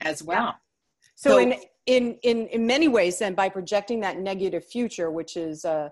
as 0.00 0.22
well. 0.22 0.54
So, 1.16 1.30
so, 1.30 1.38
in 1.38 1.54
in 1.86 2.18
in 2.22 2.46
in 2.48 2.66
many 2.66 2.88
ways, 2.88 3.18
then 3.18 3.34
by 3.34 3.48
projecting 3.48 4.00
that 4.00 4.18
negative 4.18 4.64
future, 4.64 5.10
which 5.10 5.36
is 5.36 5.64
uh, 5.64 5.90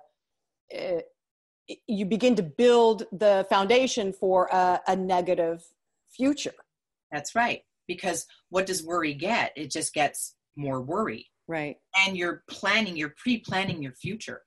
uh, 0.77 1.01
you 1.87 2.07
begin 2.07 2.35
to 2.37 2.43
build 2.43 3.05
the 3.13 3.47
foundation 3.49 4.13
for 4.13 4.47
a, 4.47 4.81
a 4.89 4.97
negative 4.97 5.63
future. 6.11 6.55
That's 7.11 7.35
right. 7.35 7.63
Because 7.87 8.27
what 8.49 8.67
does 8.67 8.83
worry 8.83 9.15
get? 9.15 9.53
It 9.57 9.71
just 9.71 9.93
gets 9.95 10.35
more 10.57 10.81
worry. 10.81 11.27
Right. 11.49 11.77
And 12.07 12.17
you're 12.17 12.43
planning, 12.49 12.97
you're 12.97 13.15
pre-planning 13.17 13.83
your 13.83 13.93
future. 13.93 14.43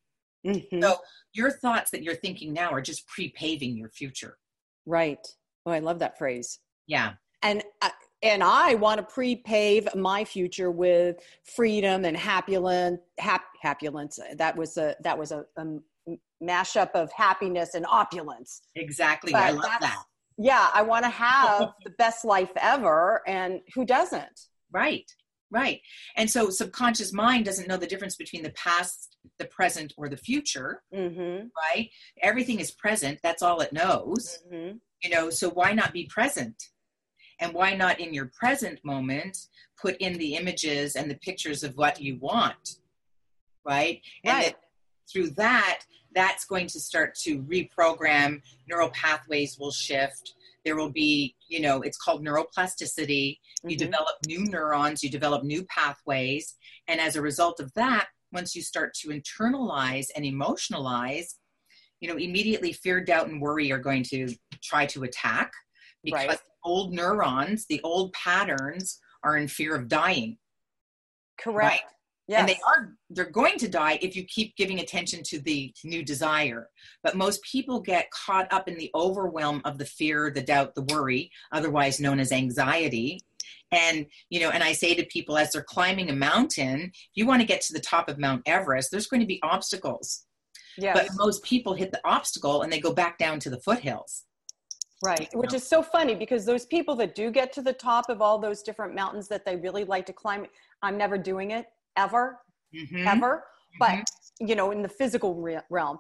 Mm-hmm. 0.46 0.82
So 0.82 0.98
your 1.34 1.52
thoughts 1.52 1.92
that 1.92 2.04
you're 2.04 2.16
thinking 2.16 2.54
now 2.54 2.70
are 2.70 2.82
just 2.82 3.08
pre-paving 3.08 3.78
your 3.78 3.90
future. 3.90 4.38
Right. 4.86 5.26
Oh, 5.66 5.72
I 5.72 5.80
love 5.80 6.00
that 6.00 6.18
phrase. 6.18 6.60
Yeah. 6.88 7.14
And 7.42 7.64
uh, 7.82 7.90
and 8.22 8.44
I 8.44 8.76
want 8.76 9.00
to 9.00 9.04
pre-pave 9.04 9.94
my 9.96 10.26
future 10.26 10.72
with 10.72 11.18
freedom 11.56 12.06
and 12.06 12.18
happulence. 12.18 13.00
Hap, 13.20 13.44
happulence. 13.62 14.20
That 14.36 14.56
was 14.56 14.78
a 14.78 14.96
that 15.04 15.18
was 15.18 15.32
a, 15.32 15.46
a 15.58 15.66
mashup 16.44 16.92
of 16.92 17.12
happiness 17.12 17.74
and 17.74 17.86
opulence. 17.88 18.62
Exactly. 18.76 19.32
But 19.32 19.44
I 19.44 19.50
love 19.52 19.80
that. 19.82 20.04
Yeah, 20.38 20.70
I 20.74 20.82
want 20.82 21.04
to 21.06 21.10
have 21.10 21.74
the 21.86 21.92
best 21.92 22.26
life 22.26 22.52
ever, 22.58 23.22
and 23.28 23.62
who 23.74 23.86
doesn't? 23.86 24.42
Right. 24.72 25.10
Right. 25.52 25.80
And 26.18 26.30
so 26.30 26.50
subconscious 26.50 27.14
mind 27.14 27.46
doesn't 27.46 27.68
know 27.68 27.78
the 27.78 27.88
difference 27.88 28.16
between 28.16 28.44
the 28.44 28.50
past, 28.52 29.15
the 29.38 29.46
present, 29.46 29.94
or 29.98 30.10
the 30.10 30.18
future. 30.18 30.82
Mm-hmm. 30.94 31.48
Right. 31.74 31.90
Everything 32.22 32.60
is 32.60 32.72
present. 32.72 33.20
That's 33.24 33.42
all 33.42 33.62
it 33.62 33.74
knows. 33.74 34.40
Mm-hmm. 34.52 34.78
You 35.04 35.10
know, 35.10 35.30
so 35.30 35.50
why 35.50 35.74
not 35.74 35.94
be 35.94 36.06
present? 36.06 36.70
And 37.40 37.54
why 37.54 37.76
not 37.76 38.00
in 38.00 38.14
your 38.14 38.32
present 38.38 38.80
moment 38.84 39.38
put 39.80 39.98
in 39.98 40.14
the 40.14 40.36
images 40.36 40.96
and 40.96 41.12
the 41.12 41.16
pictures 41.16 41.64
of 41.64 41.76
what 41.76 42.02
you 42.02 42.18
want? 42.20 42.78
Right. 43.66 44.02
And 44.24 44.34
right. 44.34 44.46
That 44.46 44.56
through 45.12 45.32
that, 45.32 45.82
that's 46.16 46.46
going 46.46 46.68
to 46.68 46.80
start 46.80 47.16
to 47.16 47.44
reprogram 47.44 48.42
neural 48.68 48.90
pathways 48.90 49.58
will 49.60 49.72
shift 49.72 50.34
there 50.66 50.76
will 50.76 50.90
be 50.90 51.36
you 51.48 51.62
know 51.62 51.82
it's 51.82 51.98
called 51.98 52.26
neuroplasticity 52.26 53.32
mm-hmm. 53.32 53.70
you 53.70 53.78
develop 53.78 54.16
new 54.26 54.44
neurons 54.46 55.04
you 55.04 55.10
develop 55.10 55.44
new 55.44 55.64
pathways 55.66 56.56
and 56.88 57.00
as 57.00 57.16
a 57.16 57.22
result 57.22 57.60
of 57.60 57.72
that 57.74 58.08
once 58.36 58.56
you 58.56 58.62
start 58.62 58.94
to 58.94 59.08
internalize 59.08 60.08
and 60.16 60.26
emotionalize 60.26 61.36
you 62.00 62.08
know 62.08 62.18
immediately 62.18 62.72
fear 62.72 63.04
doubt 63.04 63.28
and 63.28 63.42
worry 63.42 63.72
are 63.72 63.80
going 63.80 64.04
to 64.04 64.28
try 64.62 64.86
to 64.86 65.04
attack 65.04 65.52
because 66.04 66.28
right. 66.28 66.40
old 66.64 66.94
neurons 66.94 67.66
the 67.68 67.82
old 67.84 68.14
patterns 68.14 69.00
are 69.24 69.38
in 69.38 69.48
fear 69.48 69.76
of 69.76 69.88
dying 69.88 70.38
correct 71.40 71.72
right? 71.72 71.92
Yes. 72.28 72.40
And 72.40 72.50
they 72.50 72.60
are 72.68 72.96
they're 73.12 73.30
going 73.30 73.58
to 73.60 73.68
die 73.68 74.00
if 74.02 74.16
you 74.16 74.24
keep 74.24 74.56
giving 74.56 74.80
attention 74.80 75.22
to 75.26 75.40
the 75.40 75.72
new 75.84 76.04
desire. 76.04 76.70
But 77.04 77.16
most 77.16 77.40
people 77.44 77.80
get 77.80 78.10
caught 78.10 78.52
up 78.52 78.68
in 78.68 78.78
the 78.78 78.90
overwhelm 78.96 79.62
of 79.64 79.78
the 79.78 79.86
fear, 79.86 80.32
the 80.32 80.42
doubt, 80.42 80.74
the 80.74 80.82
worry, 80.82 81.30
otherwise 81.52 82.00
known 82.00 82.20
as 82.20 82.32
anxiety. 82.32 83.20
And 83.72 84.06
you 84.30 84.40
know, 84.40 84.50
and 84.50 84.64
I 84.64 84.74
say 84.74 84.94
to 84.96 85.06
people 85.06 85.38
as 85.38 85.52
they're 85.52 85.64
climbing 85.64 86.10
a 86.10 86.16
mountain, 86.16 86.92
if 86.94 87.10
you 87.16 87.26
want 87.26 87.42
to 87.42 87.48
get 87.48 87.62
to 87.62 87.74
the 87.74 87.80
top 87.80 88.10
of 88.10 88.20
Mount 88.20 88.44
Everest, 88.46 88.92
there's 88.92 89.08
going 89.08 89.22
to 89.22 89.26
be 89.26 89.40
obstacles. 89.44 90.26
Yes. 90.78 90.98
But 90.98 91.18
most 91.18 91.44
people 91.44 91.74
hit 91.74 91.92
the 91.92 92.02
obstacle 92.06 92.62
and 92.62 92.72
they 92.72 92.80
go 92.80 92.94
back 92.94 93.18
down 93.18 93.40
to 93.42 93.50
the 93.50 93.60
foothills. 93.60 94.24
Right, 95.04 95.30
which 95.34 95.54
is 95.54 95.68
so 95.68 95.84
funny 95.84 96.16
because 96.16 96.46
those 96.46 96.66
people 96.66 96.96
that 96.96 97.16
do 97.16 97.30
get 97.30 97.52
to 97.54 97.62
the 97.62 97.74
top 97.74 98.10
of 98.10 98.22
all 98.22 98.40
those 98.40 98.64
different 98.64 98.96
mountains 98.96 99.28
that 99.28 99.46
they 99.46 99.56
really 99.56 99.84
like 99.84 100.06
to 100.08 100.14
climb, 100.14 100.46
I'm 100.82 100.98
never 100.98 101.18
doing 101.18 101.52
it 101.52 101.66
ever, 101.98 102.40
mm-hmm. 102.74 103.08
ever, 103.08 103.44
but 103.78 103.90
mm-hmm. 103.90 104.48
you 104.48 104.56
know, 104.56 104.72
in 104.72 104.82
the 104.82 104.90
physical 104.90 105.36
re- 105.36 105.60
realm. 105.70 106.00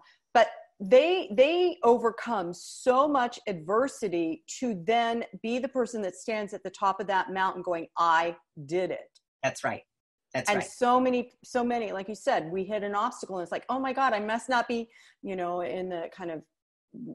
They 0.79 1.29
they 1.31 1.77
overcome 1.83 2.53
so 2.53 3.07
much 3.07 3.39
adversity 3.47 4.43
to 4.59 4.81
then 4.85 5.23
be 5.41 5.57
the 5.59 5.69
person 5.69 6.01
that 6.01 6.15
stands 6.15 6.53
at 6.53 6.63
the 6.63 6.69
top 6.69 6.99
of 6.99 7.07
that 7.07 7.31
mountain 7.31 7.61
going, 7.61 7.87
I 7.97 8.35
did 8.65 8.91
it. 8.91 9.19
That's 9.41 9.63
right. 9.63 9.83
That's 10.33 10.49
right. 10.49 10.55
and 10.55 10.63
right. 10.63 10.69
so 10.69 10.99
many, 10.99 11.31
so 11.45 11.63
many, 11.63 11.93
like 11.93 12.09
you 12.09 12.15
said, 12.15 12.51
we 12.51 12.65
hit 12.65 12.83
an 12.83 12.93
obstacle 12.93 13.37
and 13.37 13.43
it's 13.43 13.53
like, 13.53 13.63
oh 13.69 13.79
my 13.79 13.93
God, 13.93 14.11
I 14.11 14.19
must 14.19 14.49
not 14.49 14.67
be, 14.67 14.89
you 15.21 15.37
know, 15.37 15.61
in 15.61 15.87
the 15.87 16.09
kind 16.13 16.29
of 16.29 16.41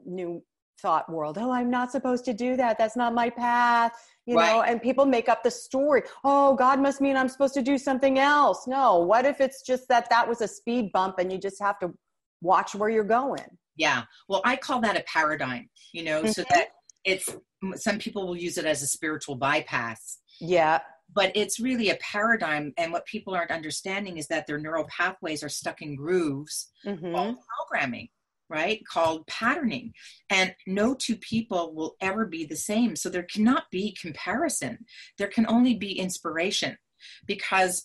new 0.05 0.41
thought 0.81 1.07
world 1.11 1.37
oh 1.39 1.51
i'm 1.51 1.69
not 1.69 1.91
supposed 1.91 2.25
to 2.25 2.33
do 2.33 2.55
that 2.55 2.77
that's 2.77 2.95
not 2.95 3.13
my 3.13 3.29
path 3.29 3.91
you 4.25 4.35
right. 4.35 4.51
know 4.51 4.61
and 4.63 4.81
people 4.81 5.05
make 5.05 5.29
up 5.29 5.43
the 5.43 5.51
story 5.51 6.01
oh 6.23 6.55
god 6.55 6.79
must 6.79 7.01
mean 7.01 7.15
i'm 7.15 7.29
supposed 7.29 7.53
to 7.53 7.61
do 7.61 7.77
something 7.77 8.17
else 8.17 8.65
no 8.67 8.97
what 8.97 9.25
if 9.25 9.39
it's 9.39 9.61
just 9.61 9.87
that 9.87 10.09
that 10.09 10.27
was 10.27 10.41
a 10.41 10.47
speed 10.47 10.91
bump 10.91 11.19
and 11.19 11.31
you 11.31 11.37
just 11.37 11.61
have 11.61 11.77
to 11.77 11.93
watch 12.41 12.75
where 12.75 12.89
you're 12.89 13.03
going 13.03 13.57
yeah 13.75 14.03
well 14.27 14.41
i 14.45 14.55
call 14.55 14.81
that 14.81 14.97
a 14.97 15.03
paradigm 15.03 15.69
you 15.93 16.03
know 16.03 16.21
mm-hmm. 16.21 16.31
so 16.31 16.43
that 16.49 16.67
it's 17.03 17.35
some 17.75 17.97
people 17.97 18.27
will 18.27 18.37
use 18.37 18.57
it 18.57 18.65
as 18.65 18.81
a 18.81 18.87
spiritual 18.87 19.35
bypass 19.35 20.19
yeah 20.39 20.79
but 21.13 21.31
it's 21.35 21.59
really 21.59 21.89
a 21.89 21.97
paradigm 21.97 22.73
and 22.77 22.91
what 22.91 23.05
people 23.05 23.35
aren't 23.35 23.51
understanding 23.51 24.17
is 24.17 24.27
that 24.27 24.47
their 24.47 24.57
neural 24.57 24.85
pathways 24.85 25.43
are 25.43 25.49
stuck 25.49 25.81
in 25.81 25.95
grooves 25.95 26.71
mm-hmm. 26.85 27.33
programming 27.69 28.07
right, 28.51 28.85
called 28.85 29.25
patterning. 29.27 29.93
And 30.29 30.53
no 30.67 30.93
two 30.93 31.15
people 31.15 31.73
will 31.73 31.95
ever 32.01 32.25
be 32.25 32.45
the 32.45 32.55
same. 32.57 32.95
So 32.95 33.09
there 33.09 33.23
cannot 33.23 33.63
be 33.71 33.95
comparison. 33.99 34.79
There 35.17 35.29
can 35.29 35.47
only 35.47 35.73
be 35.75 35.97
inspiration 35.97 36.77
because 37.25 37.83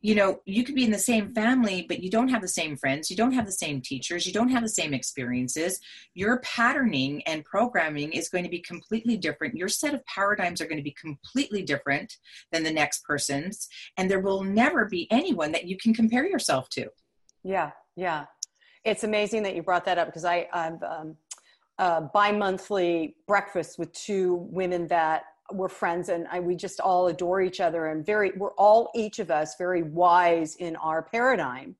you 0.00 0.14
know 0.14 0.40
you 0.44 0.62
could 0.62 0.74
be 0.74 0.84
in 0.84 0.90
the 0.90 0.98
same 0.98 1.34
family 1.34 1.84
but 1.88 2.02
you 2.02 2.10
don't 2.10 2.28
have 2.28 2.40
the 2.40 2.48
same 2.48 2.76
friends 2.76 3.10
you 3.10 3.16
don't 3.16 3.32
have 3.32 3.46
the 3.46 3.52
same 3.52 3.80
teachers 3.80 4.26
you 4.26 4.32
don't 4.32 4.50
have 4.50 4.62
the 4.62 4.68
same 4.68 4.94
experiences. 4.94 5.80
Your 6.14 6.40
patterning 6.40 7.22
and 7.24 7.44
programming 7.44 8.12
is 8.12 8.28
going 8.28 8.44
to 8.44 8.50
be 8.50 8.60
completely 8.60 9.16
different. 9.16 9.56
Your 9.56 9.68
set 9.68 9.94
of 9.94 10.04
paradigms 10.06 10.60
are 10.60 10.66
going 10.66 10.78
to 10.78 10.82
be 10.82 10.96
completely 11.00 11.62
different 11.62 12.16
than 12.52 12.62
the 12.62 12.72
next 12.72 13.04
person's 13.04 13.68
and 13.96 14.10
there 14.10 14.20
will 14.20 14.42
never 14.42 14.84
be 14.84 15.10
anyone 15.10 15.52
that 15.52 15.66
you 15.66 15.76
can 15.76 15.94
compare 15.94 16.26
yourself 16.26 16.68
to. 16.70 16.88
Yeah 17.42 17.72
yeah. 17.98 18.26
It's 18.84 19.02
amazing 19.02 19.42
that 19.42 19.56
you 19.56 19.62
brought 19.62 19.84
that 19.86 19.98
up 19.98 20.06
because 20.06 20.24
I, 20.24 20.46
I've 20.52 20.82
um, 20.84 21.16
uh, 21.78 22.02
bi-monthly 22.14 23.16
breakfast 23.26 23.76
with 23.78 23.92
two 23.92 24.46
women 24.50 24.86
that 24.86 25.24
were 25.52 25.68
friends 25.68 26.08
and 26.08 26.26
I, 26.30 26.40
we 26.40 26.56
just 26.56 26.80
all 26.80 27.08
adore 27.08 27.40
each 27.40 27.60
other 27.60 27.86
and 27.86 28.04
very 28.04 28.32
we're 28.36 28.54
all 28.54 28.90
each 28.94 29.18
of 29.18 29.30
us 29.30 29.54
very 29.56 29.82
wise 29.82 30.56
in 30.56 30.76
our 30.76 31.02
paradigm 31.02 31.76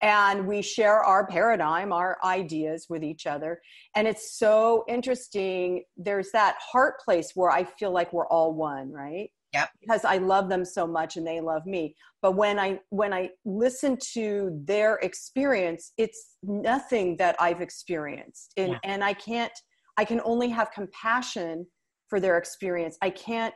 and 0.00 0.46
we 0.46 0.62
share 0.62 1.02
our 1.02 1.26
paradigm 1.26 1.92
our 1.92 2.18
ideas 2.22 2.86
with 2.88 3.02
each 3.02 3.26
other 3.26 3.60
and 3.96 4.06
it's 4.06 4.38
so 4.38 4.84
interesting 4.88 5.82
there's 5.96 6.30
that 6.30 6.56
heart 6.60 7.00
place 7.04 7.32
where 7.34 7.50
i 7.50 7.64
feel 7.64 7.90
like 7.90 8.12
we're 8.12 8.28
all 8.28 8.54
one 8.54 8.92
right 8.92 9.30
Yep. 9.54 9.70
Because 9.80 10.04
I 10.04 10.18
love 10.18 10.48
them 10.48 10.64
so 10.64 10.86
much 10.86 11.16
and 11.16 11.26
they 11.26 11.40
love 11.40 11.64
me. 11.66 11.94
But 12.20 12.32
when 12.32 12.58
I 12.58 12.80
when 12.90 13.12
I 13.12 13.30
listen 13.44 13.96
to 14.12 14.50
their 14.64 14.96
experience, 14.96 15.92
it's 15.96 16.36
nothing 16.42 17.16
that 17.16 17.36
I've 17.40 17.60
experienced. 17.60 18.52
And 18.56 18.72
yeah. 18.72 18.78
and 18.84 19.02
I 19.02 19.14
can't 19.14 19.52
I 19.96 20.04
can 20.04 20.20
only 20.24 20.48
have 20.50 20.70
compassion 20.72 21.66
for 22.08 22.20
their 22.20 22.38
experience. 22.38 22.96
I 23.02 23.10
can't 23.10 23.54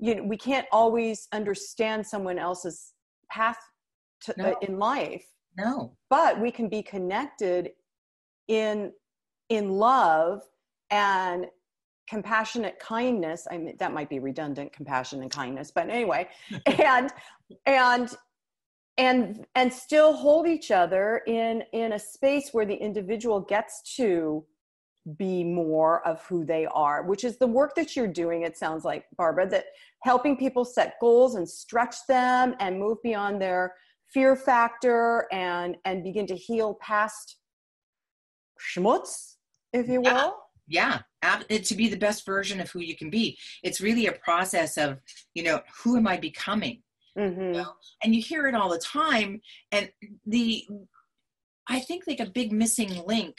you 0.00 0.14
know, 0.14 0.22
we 0.22 0.36
can't 0.36 0.66
always 0.72 1.28
understand 1.32 2.06
someone 2.06 2.38
else's 2.38 2.94
path 3.30 3.58
to, 4.22 4.34
no. 4.36 4.52
uh, 4.52 4.54
in 4.62 4.78
life. 4.78 5.26
No. 5.58 5.96
But 6.08 6.40
we 6.40 6.50
can 6.50 6.68
be 6.68 6.82
connected 6.82 7.70
in 8.48 8.92
in 9.48 9.70
love 9.70 10.42
and 10.90 11.46
compassionate 12.08 12.76
kindness 12.80 13.46
i 13.50 13.56
mean 13.56 13.76
that 13.78 13.92
might 13.92 14.08
be 14.08 14.18
redundant 14.18 14.72
compassion 14.72 15.22
and 15.22 15.30
kindness 15.30 15.70
but 15.72 15.88
anyway 15.88 16.26
and 16.66 17.12
and 17.66 18.16
and 18.98 19.46
and 19.54 19.72
still 19.72 20.12
hold 20.12 20.48
each 20.48 20.72
other 20.72 21.22
in 21.28 21.62
in 21.72 21.92
a 21.92 21.98
space 21.98 22.50
where 22.50 22.66
the 22.66 22.74
individual 22.74 23.38
gets 23.40 23.82
to 23.96 24.44
be 25.16 25.42
more 25.42 26.06
of 26.06 26.22
who 26.26 26.44
they 26.44 26.66
are 26.66 27.02
which 27.04 27.24
is 27.24 27.38
the 27.38 27.46
work 27.46 27.74
that 27.74 27.96
you're 27.96 28.06
doing 28.06 28.42
it 28.42 28.56
sounds 28.56 28.84
like 28.84 29.06
barbara 29.16 29.48
that 29.48 29.64
helping 30.02 30.36
people 30.36 30.64
set 30.64 30.94
goals 31.00 31.36
and 31.36 31.48
stretch 31.48 31.96
them 32.06 32.54
and 32.60 32.78
move 32.78 32.98
beyond 33.02 33.40
their 33.40 33.74
fear 34.12 34.36
factor 34.36 35.26
and 35.32 35.76
and 35.84 36.04
begin 36.04 36.26
to 36.26 36.36
heal 36.36 36.74
past 36.82 37.38
schmutz 38.60 39.36
if 39.72 39.88
you 39.88 40.00
will. 40.00 40.36
Yeah. 40.66 40.98
Yeah 40.98 40.98
to 41.48 41.74
be 41.74 41.88
the 41.88 41.96
best 41.96 42.24
version 42.26 42.60
of 42.60 42.70
who 42.70 42.80
you 42.80 42.96
can 42.96 43.10
be. 43.10 43.38
It's 43.62 43.80
really 43.80 44.06
a 44.06 44.12
process 44.12 44.76
of 44.76 44.98
you 45.34 45.42
know 45.42 45.60
who 45.82 45.96
am 45.96 46.06
i 46.06 46.16
becoming? 46.16 46.82
Mm-hmm. 47.18 47.40
you 47.40 47.52
know? 47.52 47.72
and 48.04 48.14
you 48.14 48.22
hear 48.22 48.46
it 48.46 48.54
all 48.54 48.68
the 48.68 48.78
time 48.78 49.40
and 49.72 49.90
the 50.26 50.64
i 51.68 51.80
think 51.80 52.04
like 52.06 52.20
a 52.20 52.30
big 52.30 52.52
missing 52.52 53.02
link 53.04 53.34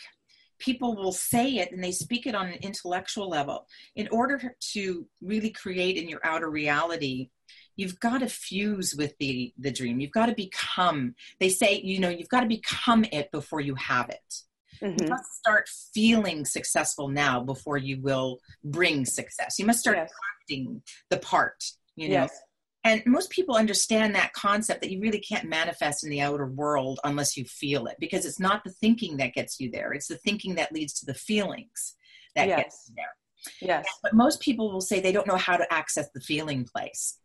people 0.61 0.95
will 0.95 1.11
say 1.11 1.57
it 1.57 1.71
and 1.71 1.83
they 1.83 1.91
speak 1.91 2.27
it 2.27 2.35
on 2.35 2.47
an 2.47 2.59
intellectual 2.61 3.27
level. 3.27 3.67
In 3.95 4.07
order 4.09 4.55
to 4.73 5.07
really 5.21 5.49
create 5.49 5.97
in 5.97 6.07
your 6.07 6.21
outer 6.23 6.49
reality, 6.49 7.29
you've 7.75 7.99
got 7.99 8.19
to 8.19 8.27
fuse 8.27 8.95
with 8.95 9.17
the 9.17 9.53
the 9.57 9.71
dream. 9.71 9.99
You've 9.99 10.11
got 10.11 10.27
to 10.27 10.35
become. 10.35 11.15
They 11.39 11.49
say, 11.49 11.81
you 11.83 11.99
know, 11.99 12.09
you've 12.09 12.29
got 12.29 12.41
to 12.41 12.47
become 12.47 13.05
it 13.11 13.31
before 13.31 13.59
you 13.59 13.75
have 13.75 14.09
it. 14.09 14.33
Mm-hmm. 14.81 15.03
You 15.03 15.09
must 15.09 15.33
start 15.39 15.67
feeling 15.93 16.45
successful 16.45 17.07
now 17.07 17.41
before 17.41 17.77
you 17.77 17.99
will 18.01 18.39
bring 18.63 19.05
success. 19.05 19.57
You 19.59 19.65
must 19.65 19.79
start 19.79 19.97
yes. 19.97 20.11
acting 20.41 20.81
the 21.09 21.17
part. 21.17 21.63
You 21.95 22.09
know. 22.09 22.13
Yes 22.13 22.39
and 22.83 23.03
most 23.05 23.29
people 23.29 23.55
understand 23.55 24.15
that 24.15 24.33
concept 24.33 24.81
that 24.81 24.91
you 24.91 24.99
really 24.99 25.19
can't 25.19 25.47
manifest 25.47 26.03
in 26.03 26.09
the 26.09 26.21
outer 26.21 26.47
world 26.47 26.99
unless 27.03 27.37
you 27.37 27.45
feel 27.45 27.85
it 27.85 27.95
because 27.99 28.25
it's 28.25 28.39
not 28.39 28.63
the 28.63 28.71
thinking 28.71 29.17
that 29.17 29.33
gets 29.33 29.59
you 29.59 29.69
there. 29.69 29.93
It's 29.93 30.07
the 30.07 30.17
thinking 30.17 30.55
that 30.55 30.71
leads 30.71 30.93
to 30.99 31.05
the 31.05 31.13
feelings 31.13 31.95
that 32.35 32.47
yes. 32.47 32.63
gets 32.63 32.85
you 32.89 32.95
there. 32.95 33.15
Yes. 33.61 33.85
But 34.01 34.13
most 34.13 34.41
people 34.41 34.71
will 34.71 34.81
say 34.81 34.99
they 34.99 35.11
don't 35.11 35.27
know 35.27 35.37
how 35.37 35.57
to 35.57 35.73
access 35.73 36.09
the 36.13 36.21
feeling 36.21 36.65
place. 36.65 37.17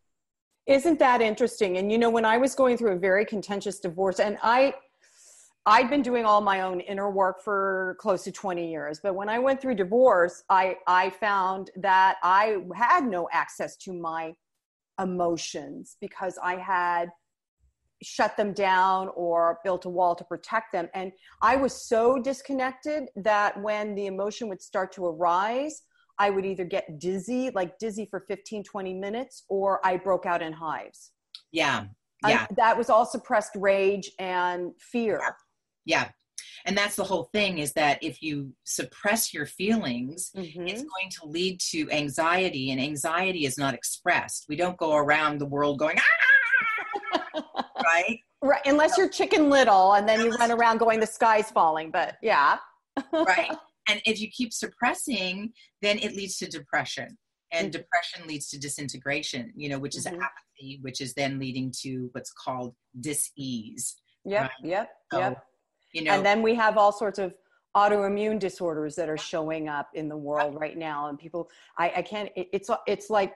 Isn't 0.67 0.99
that 0.99 1.23
interesting? 1.23 1.79
And 1.79 1.91
you 1.91 1.99
know 1.99 2.11
when 2.11 2.25
i 2.25 2.37
was 2.37 2.55
going 2.55 2.77
through 2.77 2.93
a 2.93 2.99
very 2.99 3.25
contentious 3.25 3.79
divorce 3.79 4.21
and 4.21 4.37
i 4.43 4.75
I'd 5.69 5.91
been 5.91 6.03
doing 6.03 6.25
all 6.25 6.41
my 6.41 6.61
own 6.61 6.79
inner 6.79 7.11
work 7.11 7.43
for 7.43 7.97
close 7.99 8.23
to 8.23 8.31
20 8.31 8.71
years, 8.71 9.01
but 9.03 9.17
when 9.17 9.29
I 9.29 9.41
went 9.41 9.61
through 9.61 9.75
divorce, 9.75 10.45
I 10.49 10.77
I 10.87 11.11
found 11.11 11.73
that 11.75 12.19
I 12.23 12.59
had 12.73 13.05
no 13.05 13.29
access 13.33 13.77
to 13.79 13.93
my 13.93 14.37
emotions 15.01 15.97
because 16.01 16.39
I 16.43 16.57
had 16.57 17.11
shut 18.03 18.37
them 18.37 18.53
down 18.53 19.09
or 19.15 19.59
built 19.65 19.87
a 19.87 19.89
wall 19.89 20.15
to 20.15 20.25
protect 20.25 20.73
them. 20.73 20.89
And 20.95 21.13
I 21.43 21.57
was 21.57 21.73
so 21.73 22.19
disconnected 22.21 23.05
that 23.17 23.61
when 23.63 23.95
the 23.95 24.07
emotion 24.07 24.49
would 24.49 24.61
start 24.61 24.93
to 24.93 25.07
arise, 25.07 25.83
I 26.19 26.31
would 26.31 26.45
either 26.45 26.65
get 26.65 26.99
dizzy, 26.99 27.51
like 27.55 27.79
dizzy 27.79 28.07
for 28.07 28.25
15, 28.29 28.65
20 28.65 28.95
minutes, 28.95 29.45
or 29.49 29.85
I 29.85 29.97
broke 29.97 30.27
out 30.27 30.43
in 30.43 30.53
hives. 30.53 31.13
Yeah. 31.53 31.87
Yeah. 32.27 32.47
I, 32.51 32.55
that 32.57 32.77
was 32.77 32.91
all 32.91 33.05
suppressed 33.05 33.53
rage 33.57 34.11
and 34.19 34.73
fear. 34.79 35.21
Yeah. 35.85 36.05
yeah 36.05 36.09
and 36.67 36.77
that's 36.77 36.97
the 36.97 37.05
whole 37.05 37.31
thing 37.33 37.59
is 37.59 37.73
that 37.75 38.03
if 38.03 38.21
you 38.21 38.53
suppress 38.65 39.33
your 39.33 39.47
feelings 39.47 40.31
mm-hmm. 40.37 40.67
it's 40.67 40.83
going 40.83 41.11
to 41.11 41.27
lead 41.27 41.61
to 41.61 41.91
anxiety 41.91 42.71
and 42.73 42.81
anxiety 42.81 43.47
is 43.47 43.57
not 43.57 43.73
expressed 43.73 44.47
we 44.49 44.57
don't 44.57 44.77
go 44.77 44.97
around 44.97 45.39
the 45.39 45.47
world 45.47 45.79
going 45.79 45.97
ah! 45.99 47.43
right 47.85 48.19
right 48.43 48.63
unless 48.67 48.99
you're 48.99 49.09
chicken 49.09 49.49
little 49.49 49.95
and 49.95 50.09
then 50.09 50.21
you 50.21 50.31
run 50.33 50.51
around 50.51 50.79
going 50.79 51.01
the 51.01 51.07
sky's 51.07 51.51
falling 51.51 51.91
but 51.91 52.17
yeah 52.21 52.59
right 53.13 53.53
and 53.89 54.01
if 54.05 54.21
you 54.21 54.29
keep 54.31 54.53
suppressing 54.53 55.53
then 55.83 55.99
it 55.99 56.15
leads 56.17 56.37
to 56.37 56.47
depression 56.47 57.17
and 57.53 57.71
mm-hmm. 57.71 57.81
depression 57.81 58.27
leads 58.27 58.49
to 58.49 58.59
disintegration 58.59 59.53
you 59.57 59.69
know 59.69 59.79
which 59.79 59.97
is 59.97 60.07
mm-hmm. 60.07 60.21
apathy 60.21 60.79
which 60.83 61.01
is 61.01 61.15
then 61.15 61.39
leading 61.39 61.73
to 61.83 62.09
what's 62.13 62.33
called 62.33 62.75
dis-ease 63.01 63.97
yep 64.25 64.43
right? 64.43 64.51
yep 64.63 64.89
so, 65.13 65.19
yep 65.21 65.43
you 65.93 66.03
know? 66.03 66.13
and 66.13 66.25
then 66.25 66.43
we 66.43 66.55
have 66.55 66.77
all 66.77 66.93
sorts 66.93 67.19
of 67.19 67.35
autoimmune 67.77 68.39
disorders 68.39 68.95
that 68.95 69.09
are 69.09 69.19
showing 69.19 69.69
up 69.69 69.91
in 69.95 70.09
the 70.09 70.17
world 70.17 70.59
right 70.59 70.79
now 70.79 71.09
and 71.09 71.19
people 71.19 71.51
i, 71.79 71.93
I 71.97 72.03
can't 72.03 72.31
it, 72.35 72.49
it's 72.53 72.71
it's 72.87 73.11
like 73.11 73.35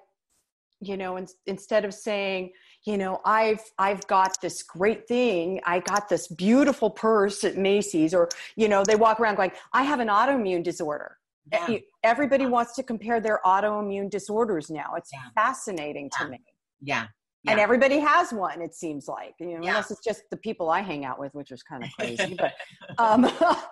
you 0.81 0.97
know 0.97 1.19
in, 1.19 1.27
instead 1.47 1.85
of 1.85 1.93
saying 1.93 2.53
you 2.87 2.97
know 2.97 3.21
i've 3.27 3.61
i've 3.79 4.07
got 4.07 4.41
this 4.41 4.63
great 4.63 5.07
thing 5.07 5.61
i 5.67 5.81
got 5.81 6.09
this 6.09 6.27
beautiful 6.27 6.89
purse 6.89 7.45
at 7.45 7.59
macy's 7.59 8.15
or 8.15 8.31
you 8.57 8.69
know 8.69 8.83
they 8.83 8.97
walk 8.97 9.21
around 9.21 9.37
going 9.37 9.53
i 9.73 9.83
have 9.83 10.01
an 10.01 10.09
autoimmune 10.09 10.63
disorder. 10.63 11.17
Yeah. 11.53 11.79
everybody 12.05 12.47
wants 12.47 12.77
to 12.77 12.83
compare 12.85 13.19
their 13.21 13.41
autoimmune 13.45 14.09
disorders 14.09 14.71
now. 14.71 14.93
It's 14.97 15.11
yeah. 15.13 15.31
fascinating 15.35 16.09
yeah. 16.13 16.25
to 16.25 16.31
me. 16.31 16.39
Yeah 16.81 17.07
yeah. 17.45 17.53
and 17.53 17.61
everybody 17.61 17.99
has 17.99 18.33
one 18.33 18.61
it 18.61 18.75
seems 18.75 19.09
like 19.09 19.35
you 19.41 19.47
know 19.47 19.63
yeah. 19.63 19.71
unless 19.71 19.91
it's 19.91 20.03
just 20.05 20.23
the 20.31 20.37
people 20.39 20.71
i 20.71 20.81
hang 20.81 21.05
out 21.05 21.19
with 21.19 21.35
which 21.35 21.51
is 21.51 21.63
kind 21.63 21.85
of 21.85 21.91
crazy 21.99 22.37
but 22.39 22.53
um 22.99 23.31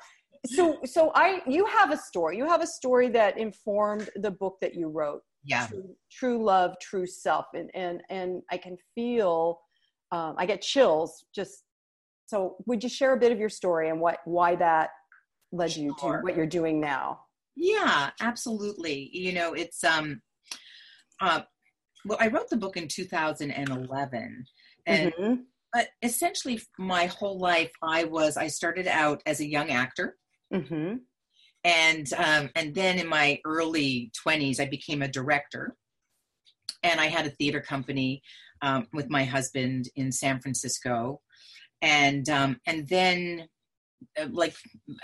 so 0.46 0.78
so 0.84 1.10
i 1.14 1.42
you 1.46 1.64
have 1.66 1.90
a 1.90 1.96
story 1.96 2.36
you 2.36 2.46
have 2.46 2.62
a 2.62 2.66
story 2.66 3.08
that 3.08 3.36
informed 3.38 4.08
the 4.16 4.30
book 4.30 4.56
that 4.60 4.74
you 4.74 4.88
wrote 4.88 5.22
yeah 5.44 5.66
true, 5.66 5.96
true 6.10 6.44
love 6.44 6.74
true 6.80 7.06
self 7.06 7.46
and 7.54 7.70
and 7.74 8.02
and 8.10 8.42
i 8.50 8.56
can 8.56 8.76
feel 8.94 9.58
um, 10.12 10.34
i 10.38 10.46
get 10.46 10.62
chills 10.62 11.24
just 11.34 11.64
so 12.26 12.56
would 12.66 12.82
you 12.82 12.88
share 12.88 13.14
a 13.14 13.18
bit 13.18 13.32
of 13.32 13.38
your 13.38 13.48
story 13.48 13.88
and 13.88 14.00
what 14.00 14.18
why 14.24 14.54
that 14.54 14.90
led 15.52 15.72
sure. 15.72 15.82
you 15.82 15.94
to 15.98 16.06
what 16.22 16.36
you're 16.36 16.46
doing 16.46 16.80
now 16.80 17.18
yeah 17.56 18.10
absolutely 18.20 19.10
you 19.12 19.32
know 19.32 19.54
it's 19.54 19.82
um 19.82 20.20
uh, 21.20 21.40
well, 22.08 22.18
I 22.20 22.28
wrote 22.28 22.48
the 22.48 22.56
book 22.56 22.76
in 22.76 22.88
2011, 22.88 24.46
and 24.86 25.12
mm-hmm. 25.12 25.34
but 25.72 25.88
essentially 26.02 26.60
my 26.78 27.06
whole 27.06 27.38
life 27.38 27.70
I 27.82 28.04
was 28.04 28.36
I 28.36 28.48
started 28.48 28.86
out 28.86 29.22
as 29.26 29.40
a 29.40 29.48
young 29.48 29.70
actor, 29.70 30.16
mm-hmm. 30.52 30.96
and 31.64 32.12
um, 32.14 32.50
and 32.56 32.74
then 32.74 32.98
in 32.98 33.06
my 33.06 33.40
early 33.44 34.10
20s 34.26 34.58
I 34.58 34.64
became 34.64 35.02
a 35.02 35.08
director, 35.08 35.76
and 36.82 36.98
I 36.98 37.06
had 37.06 37.26
a 37.26 37.30
theater 37.30 37.60
company 37.60 38.22
um, 38.62 38.88
with 38.94 39.10
my 39.10 39.24
husband 39.24 39.90
in 39.94 40.10
San 40.10 40.40
Francisco, 40.40 41.20
and 41.82 42.26
um, 42.30 42.58
and 42.66 42.88
then 42.88 43.48
uh, 44.18 44.28
like 44.30 44.54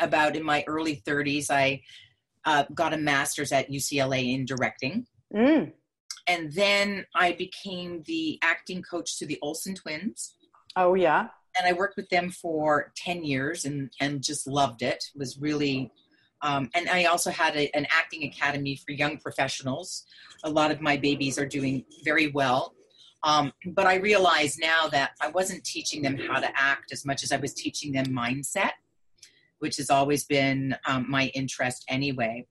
about 0.00 0.36
in 0.36 0.42
my 0.42 0.64
early 0.66 1.02
30s 1.06 1.50
I 1.50 1.82
uh, 2.46 2.64
got 2.74 2.94
a 2.94 2.98
master's 2.98 3.52
at 3.52 3.70
UCLA 3.70 4.32
in 4.32 4.46
directing. 4.46 5.06
Mm 5.34 5.72
and 6.26 6.52
then 6.52 7.06
I 7.14 7.32
became 7.32 8.02
the 8.06 8.38
acting 8.42 8.82
coach 8.82 9.18
to 9.18 9.26
the 9.26 9.38
Olsen 9.42 9.74
twins. 9.74 10.34
Oh 10.76 10.94
yeah. 10.94 11.28
And 11.58 11.66
I 11.68 11.72
worked 11.72 11.96
with 11.96 12.08
them 12.08 12.30
for 12.30 12.92
10 12.96 13.24
years 13.24 13.64
and, 13.64 13.90
and 14.00 14.22
just 14.22 14.46
loved 14.46 14.82
it. 14.82 15.04
it 15.14 15.18
was 15.18 15.38
really, 15.38 15.92
um, 16.42 16.68
and 16.74 16.88
I 16.88 17.04
also 17.04 17.30
had 17.30 17.56
a, 17.56 17.70
an 17.76 17.86
acting 17.90 18.24
academy 18.24 18.76
for 18.76 18.92
young 18.92 19.18
professionals. 19.18 20.04
A 20.42 20.50
lot 20.50 20.72
of 20.72 20.80
my 20.80 20.96
babies 20.96 21.38
are 21.38 21.46
doing 21.46 21.84
very 22.04 22.28
well. 22.28 22.74
Um, 23.22 23.52
but 23.68 23.86
I 23.86 23.96
realize 23.96 24.58
now 24.58 24.88
that 24.88 25.12
I 25.20 25.28
wasn't 25.28 25.64
teaching 25.64 26.02
them 26.02 26.18
how 26.18 26.40
to 26.40 26.50
act 26.60 26.92
as 26.92 27.06
much 27.06 27.22
as 27.22 27.32
I 27.32 27.36
was 27.36 27.54
teaching 27.54 27.92
them 27.92 28.06
mindset 28.06 28.72
which 29.58 29.76
has 29.76 29.90
always 29.90 30.24
been 30.24 30.76
um, 30.86 31.06
my 31.08 31.26
interest 31.28 31.84
anyway. 31.88 32.46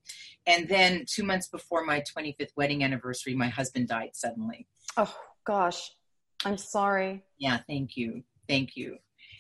And 0.45 0.67
then 0.67 1.05
two 1.07 1.23
months 1.23 1.47
before 1.47 1.85
my 1.85 2.01
25th 2.01 2.51
wedding 2.55 2.83
anniversary, 2.83 3.35
my 3.35 3.49
husband 3.49 3.87
died 3.87 4.11
suddenly. 4.13 4.67
Oh, 4.97 5.15
gosh. 5.45 5.91
I'm 6.45 6.57
sorry. 6.57 7.23
Yeah, 7.37 7.59
thank 7.67 7.95
you. 7.95 8.23
Thank 8.49 8.75
you. 8.75 8.97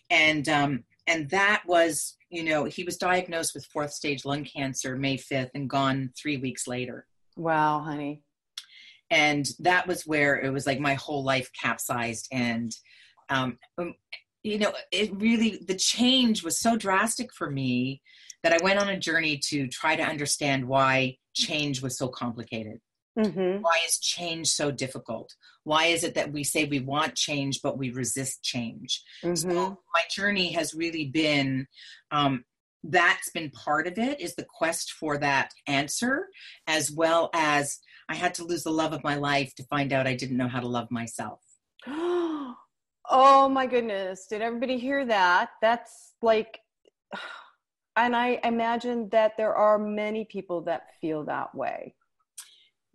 And, 0.09 0.47
um, 0.47 0.83
and 1.07 1.29
that 1.31 1.63
was, 1.65 2.17
you 2.29 2.43
know, 2.43 2.63
he 2.63 2.83
was 2.83 2.97
diagnosed 2.97 3.53
with 3.53 3.65
fourth 3.65 3.91
stage 3.91 4.23
lung 4.23 4.45
cancer 4.45 4.95
May 4.95 5.17
5th 5.17 5.49
and 5.53 5.69
gone 5.69 6.11
three 6.17 6.37
weeks 6.37 6.67
later. 6.67 7.05
Wow, 7.35 7.79
honey. 7.79 8.21
And 9.09 9.45
that 9.59 9.87
was 9.87 10.07
where 10.07 10.39
it 10.39 10.51
was 10.51 10.65
like 10.65 10.79
my 10.79 10.93
whole 10.93 11.23
life 11.23 11.51
capsized. 11.59 12.27
And 12.31 12.71
um, 13.29 13.57
um 13.77 13.93
you 14.43 14.59
know, 14.59 14.73
it 14.91 15.09
really, 15.15 15.61
the 15.65 15.75
change 15.75 16.43
was 16.43 16.59
so 16.59 16.75
drastic 16.75 17.33
for 17.33 17.49
me 17.49 18.01
that 18.43 18.53
I 18.53 18.63
went 18.63 18.79
on 18.79 18.89
a 18.89 18.99
journey 18.99 19.39
to 19.49 19.67
try 19.67 19.95
to 19.95 20.03
understand 20.03 20.67
why 20.67 21.17
change 21.33 21.81
was 21.81 21.97
so 21.97 22.09
complicated. 22.09 22.79
Mm-hmm. 23.17 23.61
Why 23.61 23.77
is 23.87 23.99
change 23.99 24.49
so 24.49 24.69
difficult? 24.69 25.33
Why 25.63 25.85
is 25.85 26.03
it 26.03 26.15
that 26.15 26.33
we 26.33 26.43
say 26.43 26.65
we 26.65 26.81
want 26.81 27.15
change, 27.15 27.61
but 27.61 27.77
we 27.77 27.91
resist 27.91 28.43
change? 28.43 29.01
Mm-hmm. 29.23 29.35
So 29.35 29.79
my 29.93 30.01
journey 30.11 30.51
has 30.53 30.73
really 30.73 31.05
been 31.05 31.67
um, 32.11 32.43
that's 32.83 33.29
been 33.29 33.49
part 33.51 33.87
of 33.87 33.97
it 33.97 34.19
is 34.19 34.35
the 34.35 34.45
quest 34.45 34.91
for 34.91 35.17
that 35.19 35.51
answer, 35.67 36.27
as 36.67 36.91
well 36.91 37.29
as 37.33 37.79
I 38.09 38.15
had 38.15 38.33
to 38.35 38.43
lose 38.43 38.63
the 38.63 38.71
love 38.71 38.91
of 38.91 39.05
my 39.05 39.15
life 39.15 39.55
to 39.55 39.63
find 39.63 39.93
out 39.93 40.05
I 40.05 40.15
didn't 40.15 40.35
know 40.35 40.49
how 40.49 40.59
to 40.59 40.67
love 40.67 40.91
myself. 40.91 41.39
Oh 43.09 43.49
my 43.49 43.65
goodness. 43.65 44.27
Did 44.27 44.41
everybody 44.41 44.77
hear 44.77 45.05
that? 45.05 45.51
That's 45.61 46.13
like, 46.21 46.59
and 47.95 48.15
I 48.15 48.39
imagine 48.43 49.09
that 49.09 49.33
there 49.37 49.55
are 49.55 49.77
many 49.77 50.25
people 50.25 50.61
that 50.61 50.83
feel 51.01 51.25
that 51.25 51.53
way. 51.53 51.95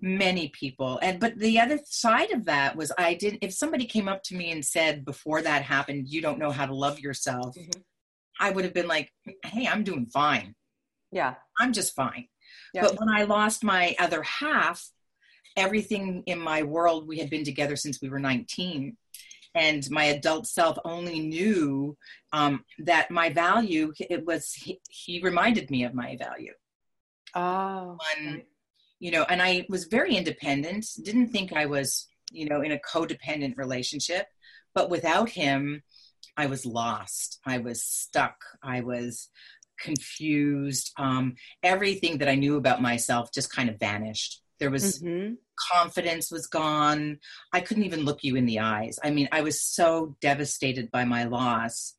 Many 0.01 0.49
people. 0.49 0.99
And, 1.03 1.19
but 1.19 1.39
the 1.39 1.59
other 1.59 1.79
side 1.85 2.31
of 2.31 2.45
that 2.45 2.77
was 2.77 2.93
I 2.97 3.15
didn't, 3.15 3.43
if 3.43 3.53
somebody 3.53 3.85
came 3.85 4.09
up 4.09 4.23
to 4.25 4.37
me 4.37 4.53
and 4.53 4.65
said 4.65 5.05
before 5.05 5.43
that 5.43 5.63
happened, 5.63 6.09
you 6.09 6.21
don't 6.23 6.39
know 6.39 6.53
how 6.53 6.67
to 6.67 6.75
love 6.75 7.01
yourself, 7.01 7.57
mm-hmm. 7.57 7.81
I 8.41 8.51
would 8.51 8.65
have 8.65 8.75
been 8.75 8.87
like, 8.87 9.11
hey, 9.45 9.67
I'm 9.67 9.83
doing 9.83 10.07
fine. 10.07 10.55
Yeah. 11.11 11.35
I'm 11.59 11.73
just 11.73 11.95
fine. 11.95 12.29
Yeah. 12.73 12.83
But 12.83 13.01
when 13.01 13.09
I 13.09 13.25
lost 13.25 13.65
my 13.65 13.97
other 13.99 14.23
half, 14.23 14.89
everything 15.57 16.23
in 16.27 16.39
my 16.39 16.63
world, 16.63 17.09
we 17.09 17.19
had 17.19 17.31
been 17.31 17.45
together 17.45 17.75
since 17.75 18.01
we 18.01 18.09
were 18.09 18.21
19 18.21 18.97
and 19.55 19.89
my 19.91 20.05
adult 20.05 20.47
self 20.47 20.79
only 20.85 21.21
knew 21.21 21.97
um, 22.33 22.65
that 22.79 23.11
my 23.11 23.31
value 23.31 23.93
it 23.99 24.25
was 24.27 24.53
he, 24.53 24.81
he, 24.89 25.21
reminded 25.21 25.71
me 25.71 25.85
of 25.85 25.95
my 25.95 26.17
value. 26.17 26.53
Oh 27.35 27.97
One, 28.17 28.43
you 28.99 29.11
know 29.11 29.25
and 29.29 29.41
i 29.41 29.65
was 29.69 29.85
very 29.85 30.17
independent 30.17 30.87
didn't 31.03 31.29
think 31.29 31.53
i 31.53 31.67
was 31.67 32.09
you 32.31 32.49
know 32.49 32.61
in 32.61 32.73
a 32.73 32.79
codependent 32.79 33.57
relationship 33.57 34.27
but 34.75 34.91
without 34.91 35.29
him 35.29 35.83
i 36.37 36.47
was 36.47 36.67
lost 36.67 37.41
i 37.47 37.59
was 37.59 37.85
stuck 37.85 38.37
i 38.63 38.81
was 38.81 39.29
confused 39.81 40.93
um, 40.99 41.35
everything 41.63 42.19
that 42.19 42.29
i 42.29 42.35
knew 42.35 42.57
about 42.57 42.83
myself 42.83 43.33
just 43.33 43.53
kind 43.53 43.71
of 43.71 43.79
vanished 43.79 44.43
there 44.59 44.71
was 44.71 45.01
mm-hmm. 45.01 45.35
confidence 45.73 46.31
was 46.31 46.47
gone. 46.47 47.19
I 47.53 47.61
couldn't 47.61 47.85
even 47.85 48.05
look 48.05 48.23
you 48.23 48.37
in 48.37 48.47
the 48.47 48.61
eyes. 48.61 48.99
I 49.03 49.11
mean, 49.11 49.29
I 49.33 49.43
was 49.43 49.63
so 49.63 50.17
devastated 50.21 50.91
by 50.91 51.05
my 51.05 51.25
loss. 51.25 51.95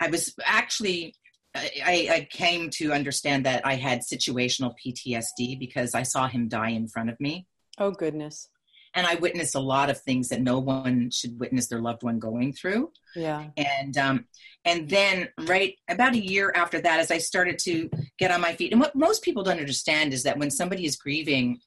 I 0.00 0.08
was 0.08 0.34
actually 0.44 1.14
I, 1.54 2.08
I, 2.10 2.28
came 2.30 2.70
to 2.74 2.92
understand 2.92 3.46
that 3.46 3.66
I 3.66 3.74
had 3.74 4.00
situational 4.00 4.74
PTSD 4.84 5.58
because 5.58 5.94
I 5.94 6.02
saw 6.02 6.28
him 6.28 6.48
die 6.48 6.70
in 6.70 6.88
front 6.88 7.10
of 7.10 7.18
me. 7.20 7.46
Oh, 7.78 7.90
goodness. 7.90 8.48
And 8.94 9.06
I 9.06 9.16
witnessed 9.16 9.54
a 9.54 9.60
lot 9.60 9.90
of 9.90 10.00
things 10.00 10.28
that 10.28 10.40
no 10.40 10.58
one 10.58 11.10
should 11.10 11.38
witness 11.38 11.68
their 11.68 11.80
loved 11.80 12.02
one 12.02 12.18
going 12.18 12.52
through. 12.52 12.90
Yeah. 13.14 13.48
And 13.56 13.96
um, 13.96 14.26
and 14.64 14.88
then 14.88 15.28
right 15.46 15.74
about 15.88 16.14
a 16.14 16.24
year 16.24 16.52
after 16.54 16.80
that, 16.80 16.98
as 16.98 17.10
I 17.10 17.18
started 17.18 17.58
to 17.60 17.90
get 18.18 18.30
on 18.30 18.40
my 18.40 18.54
feet, 18.54 18.72
and 18.72 18.80
what 18.80 18.96
most 18.96 19.22
people 19.22 19.42
don't 19.42 19.60
understand 19.60 20.12
is 20.12 20.22
that 20.22 20.38
when 20.38 20.50
somebody 20.50 20.84
is 20.84 20.96
grieving, 20.96 21.60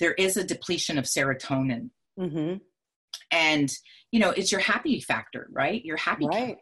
there 0.00 0.12
is 0.12 0.36
a 0.36 0.44
depletion 0.44 0.98
of 0.98 1.04
serotonin. 1.04 1.90
Mm-hmm. 2.18 2.56
And, 3.30 3.72
you 4.10 4.20
know, 4.20 4.30
it's 4.30 4.52
your 4.52 4.60
happy 4.60 5.00
factor, 5.00 5.48
right? 5.50 5.84
Your 5.84 5.96
happy. 5.96 6.26
Right. 6.26 6.56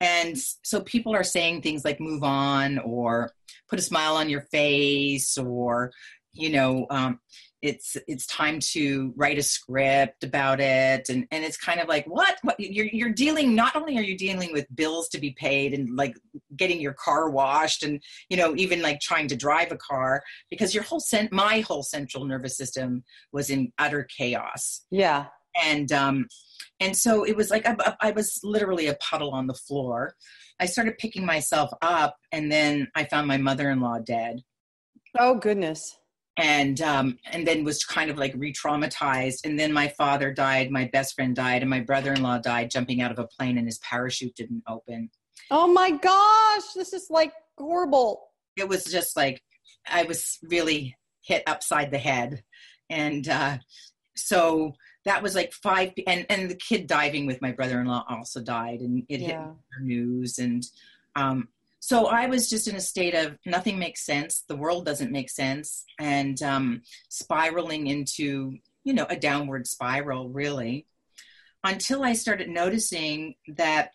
And 0.00 0.36
so 0.62 0.80
people 0.80 1.14
are 1.14 1.24
saying 1.24 1.62
things 1.62 1.84
like 1.84 2.00
move 2.00 2.22
on 2.22 2.78
or 2.78 3.30
put 3.68 3.78
a 3.78 3.82
smile 3.82 4.16
on 4.16 4.30
your 4.30 4.40
face 4.40 5.36
or, 5.36 5.92
you 6.32 6.50
know, 6.50 6.86
um, 6.90 7.20
it's 7.62 7.96
it's 8.08 8.26
time 8.26 8.58
to 8.58 9.12
write 9.16 9.38
a 9.38 9.42
script 9.42 10.24
about 10.24 10.60
it. 10.60 11.08
And 11.08 11.26
and 11.30 11.44
it's 11.44 11.56
kind 11.56 11.80
of 11.80 11.88
like 11.88 12.06
what, 12.06 12.38
what 12.42 12.58
you're 12.58 12.86
you're 12.86 13.12
dealing 13.12 13.54
not 13.54 13.76
only 13.76 13.98
are 13.98 14.02
you 14.02 14.16
dealing 14.16 14.52
with 14.52 14.66
bills 14.74 15.08
to 15.10 15.18
be 15.18 15.32
paid 15.32 15.74
and 15.74 15.96
like 15.96 16.16
getting 16.56 16.80
your 16.80 16.94
car 16.94 17.28
washed 17.28 17.82
and 17.82 18.02
you 18.28 18.36
know 18.36 18.54
even 18.56 18.80
like 18.80 19.00
trying 19.00 19.28
to 19.28 19.36
drive 19.36 19.72
a 19.72 19.76
car 19.76 20.22
because 20.48 20.74
your 20.74 20.84
whole 20.84 21.00
cent 21.00 21.32
my 21.32 21.60
whole 21.60 21.82
central 21.82 22.24
nervous 22.24 22.56
system 22.56 23.04
was 23.32 23.50
in 23.50 23.72
utter 23.78 24.04
chaos. 24.16 24.84
Yeah. 24.90 25.26
And 25.62 25.92
um 25.92 26.28
and 26.78 26.96
so 26.96 27.24
it 27.24 27.36
was 27.36 27.50
like 27.50 27.66
I, 27.66 27.94
I 28.00 28.10
was 28.12 28.40
literally 28.42 28.86
a 28.86 28.94
puddle 28.94 29.32
on 29.32 29.46
the 29.46 29.54
floor. 29.54 30.14
I 30.58 30.66
started 30.66 30.98
picking 30.98 31.24
myself 31.24 31.70
up 31.82 32.16
and 32.32 32.52
then 32.52 32.88
i 32.94 33.04
found 33.04 33.26
my 33.26 33.36
mother-in-law 33.36 34.00
dead. 34.00 34.42
Oh 35.18 35.34
goodness 35.34 35.99
and 36.36 36.80
um, 36.80 37.18
and 37.30 37.46
then 37.46 37.64
was 37.64 37.84
kind 37.84 38.10
of 38.10 38.18
like 38.18 38.34
re-traumatized. 38.36 39.44
And 39.44 39.58
then 39.58 39.72
my 39.72 39.88
father 39.88 40.32
died 40.32 40.70
my 40.70 40.88
best 40.92 41.14
friend 41.14 41.34
died 41.34 41.62
and 41.62 41.70
my 41.70 41.80
brother-in-law 41.80 42.38
died 42.38 42.70
jumping 42.70 43.02
out 43.02 43.12
of 43.12 43.18
a 43.18 43.26
plane 43.26 43.58
and 43.58 43.66
his 43.66 43.78
parachute 43.78 44.34
didn't 44.36 44.62
open. 44.68 45.10
Oh 45.50 45.66
my 45.66 45.90
gosh 45.90 46.72
this 46.74 46.92
is 46.92 47.06
like 47.10 47.32
horrible. 47.58 48.28
It 48.56 48.68
was 48.68 48.84
just 48.84 49.16
like 49.16 49.42
i 49.88 50.02
was 50.02 50.38
really 50.42 50.96
hit 51.22 51.42
upside 51.46 51.90
the 51.90 51.98
head. 51.98 52.42
And 52.88 53.28
uh, 53.28 53.58
so 54.16 54.74
that 55.04 55.22
was 55.22 55.34
like 55.34 55.52
five 55.52 55.92
and 56.06 56.26
and 56.28 56.50
the 56.50 56.56
kid 56.56 56.86
diving 56.86 57.26
with 57.26 57.40
my 57.40 57.52
brother-in-law 57.52 58.04
also 58.08 58.42
died 58.42 58.80
and 58.80 59.04
it 59.08 59.20
yeah. 59.20 59.26
hit 59.26 59.38
the 59.78 59.84
news 59.84 60.38
and 60.38 60.64
um, 61.16 61.48
so 61.80 62.06
I 62.06 62.26
was 62.26 62.48
just 62.50 62.68
in 62.68 62.76
a 62.76 62.80
state 62.80 63.14
of 63.14 63.38
nothing 63.46 63.78
makes 63.78 64.04
sense, 64.04 64.44
the 64.46 64.56
world 64.56 64.84
doesn't 64.84 65.10
make 65.10 65.30
sense, 65.30 65.84
and 65.98 66.40
um, 66.42 66.82
spiraling 67.08 67.86
into 67.86 68.58
you 68.84 68.92
know 68.92 69.06
a 69.08 69.16
downward 69.16 69.66
spiral 69.66 70.28
really, 70.28 70.86
until 71.64 72.04
I 72.04 72.12
started 72.12 72.50
noticing 72.50 73.34
that 73.56 73.92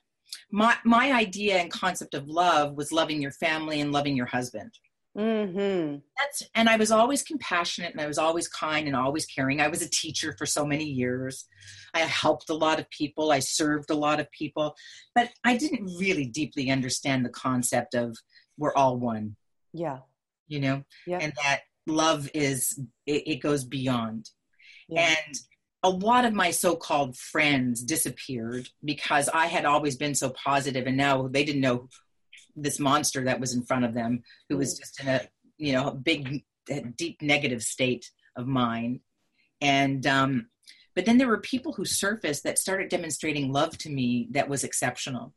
my 0.51 0.75
my 0.83 1.11
idea 1.11 1.57
and 1.57 1.71
concept 1.71 2.15
of 2.15 2.27
love 2.27 2.75
was 2.75 2.91
loving 2.91 3.21
your 3.21 3.31
family 3.31 3.79
and 3.81 3.91
loving 3.91 4.17
your 4.17 4.25
husband. 4.25 4.71
Mm-hmm. 5.17 5.97
That's 6.17 6.43
and 6.55 6.67
I 6.67 6.75
was 6.75 6.91
always 6.91 7.23
compassionate 7.23 7.93
and 7.93 8.01
I 8.01 8.07
was 8.07 8.17
always 8.17 8.49
kind 8.49 8.85
and 8.85 8.95
always 8.95 9.25
caring. 9.25 9.61
I 9.61 9.69
was 9.69 9.81
a 9.81 9.89
teacher 9.89 10.35
for 10.37 10.45
so 10.45 10.65
many 10.65 10.83
years. 10.83 11.45
I 11.93 11.99
helped 11.99 12.49
a 12.49 12.53
lot 12.53 12.79
of 12.79 12.89
people. 12.89 13.31
I 13.31 13.39
served 13.39 13.89
a 13.91 13.95
lot 13.95 14.19
of 14.19 14.29
people, 14.31 14.75
but 15.13 15.29
I 15.45 15.55
didn't 15.55 15.85
really 15.97 16.25
deeply 16.25 16.69
understand 16.69 17.23
the 17.23 17.29
concept 17.29 17.95
of 17.95 18.17
we're 18.57 18.75
all 18.75 18.97
one. 18.97 19.37
Yeah, 19.71 19.99
you 20.47 20.59
know, 20.59 20.83
yeah, 21.07 21.19
and 21.21 21.31
that 21.43 21.61
love 21.87 22.29
is 22.33 22.77
it, 23.05 23.23
it 23.25 23.35
goes 23.37 23.63
beyond. 23.63 24.29
Yeah. 24.89 25.15
And 25.27 25.35
a 25.83 25.89
lot 25.89 26.25
of 26.25 26.33
my 26.33 26.51
so-called 26.51 27.15
friends 27.15 27.83
disappeared 27.83 28.67
because 28.83 29.29
I 29.29 29.45
had 29.45 29.65
always 29.65 29.95
been 29.95 30.15
so 30.15 30.31
positive, 30.31 30.87
and 30.87 30.97
now 30.97 31.27
they 31.27 31.45
didn't 31.45 31.61
know 31.61 31.87
this 32.55 32.79
monster 32.79 33.23
that 33.23 33.39
was 33.39 33.53
in 33.53 33.63
front 33.63 33.85
of 33.85 33.93
them 33.93 34.23
who 34.49 34.57
was 34.57 34.75
mm. 34.75 34.79
just 34.79 35.01
in 35.01 35.07
a 35.07 35.21
you 35.57 35.73
know 35.73 35.91
big 35.91 36.43
deep 36.97 37.21
negative 37.21 37.61
state 37.61 38.11
of 38.35 38.47
mind. 38.47 38.99
And 39.61 40.05
um 40.05 40.47
but 40.95 41.05
then 41.05 41.17
there 41.17 41.27
were 41.27 41.41
people 41.41 41.73
who 41.73 41.83
surfaced 41.83 42.43
that 42.43 42.57
started 42.57 42.89
demonstrating 42.89 43.51
love 43.51 43.77
to 43.79 43.89
me 43.89 44.29
that 44.31 44.47
was 44.49 44.63
exceptional. 44.63 45.33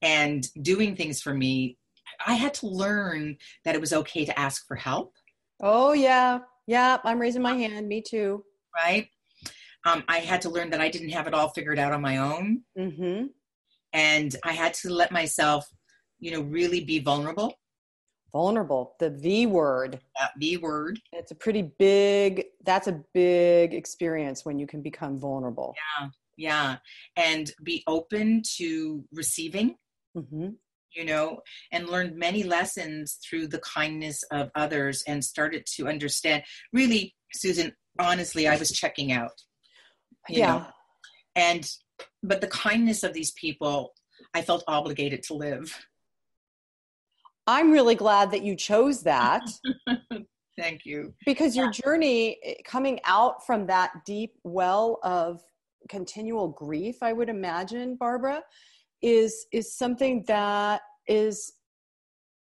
And 0.00 0.46
doing 0.62 0.96
things 0.96 1.20
for 1.20 1.34
me 1.34 1.78
i 2.26 2.34
had 2.34 2.54
to 2.54 2.66
learn 2.66 3.36
that 3.64 3.74
it 3.74 3.80
was 3.80 3.92
okay 3.92 4.24
to 4.24 4.38
ask 4.38 4.66
for 4.66 4.76
help. 4.76 5.14
Oh 5.60 5.92
yeah. 5.92 6.40
Yeah 6.66 6.98
i'm 7.04 7.20
raising 7.20 7.42
my 7.42 7.54
hand. 7.54 7.88
Me 7.88 8.02
too. 8.02 8.44
Right? 8.74 9.08
Um, 9.84 10.04
i 10.08 10.18
had 10.18 10.42
to 10.42 10.50
learn 10.50 10.70
that 10.70 10.80
i 10.80 10.88
didn't 10.88 11.10
have 11.10 11.26
it 11.26 11.34
all 11.34 11.48
figured 11.50 11.78
out 11.78 11.92
on 11.92 12.02
my 12.02 12.18
own. 12.18 12.62
Mm-hmm. 12.78 13.26
and 13.92 14.36
i 14.44 14.52
had 14.52 14.74
to 14.74 14.92
let 14.92 15.12
myself 15.12 15.66
you 16.20 16.30
know, 16.30 16.40
really 16.42 16.84
be 16.84 16.98
vulnerable. 16.98 17.54
Vulnerable, 18.32 18.94
the 19.00 19.10
V 19.10 19.46
word. 19.46 20.00
That 20.18 20.32
V 20.38 20.58
word. 20.58 21.00
It's 21.12 21.30
a 21.30 21.34
pretty 21.34 21.62
big, 21.62 22.44
that's 22.64 22.86
a 22.86 23.00
big 23.14 23.72
experience 23.74 24.44
when 24.44 24.58
you 24.58 24.66
can 24.66 24.82
become 24.82 25.18
vulnerable. 25.18 25.74
Yeah, 25.98 26.08
yeah. 26.36 26.76
And 27.16 27.50
be 27.62 27.82
open 27.86 28.42
to 28.56 29.04
receiving. 29.12 29.76
Mm-hmm 30.16 30.48
you 30.94 31.04
know, 31.04 31.40
and 31.70 31.88
learned 31.88 32.16
many 32.16 32.42
lessons 32.42 33.18
through 33.22 33.46
the 33.46 33.60
kindness 33.60 34.22
of 34.32 34.50
others 34.54 35.02
and 35.06 35.24
started 35.24 35.64
to 35.66 35.88
understand. 35.88 36.42
Really, 36.72 37.14
Susan, 37.32 37.72
honestly, 37.98 38.48
I 38.48 38.56
was 38.56 38.70
checking 38.70 39.12
out. 39.12 39.40
yeah. 40.28 40.46
Know? 40.46 40.66
And, 41.36 41.70
but 42.22 42.40
the 42.40 42.48
kindness 42.48 43.02
of 43.02 43.12
these 43.12 43.32
people, 43.32 43.94
I 44.34 44.42
felt 44.42 44.64
obligated 44.66 45.22
to 45.24 45.34
live. 45.34 45.78
I'm 47.48 47.70
really 47.70 47.94
glad 47.94 48.30
that 48.32 48.42
you 48.42 48.54
chose 48.54 49.02
that. 49.04 49.40
Thank 50.58 50.84
you. 50.84 51.14
Because 51.24 51.56
your 51.56 51.70
journey 51.70 52.38
eh, 52.44 52.54
coming 52.66 53.00
out 53.04 53.46
from 53.46 53.66
that 53.68 54.04
deep 54.04 54.34
well 54.44 54.98
of 55.02 55.40
continual 55.88 56.48
grief, 56.48 56.96
I 57.02 57.14
would 57.14 57.30
imagine, 57.30 57.96
Barbara, 57.96 58.42
is 59.00 59.46
is 59.50 59.74
something 59.74 60.24
that 60.26 60.82
is 61.06 61.54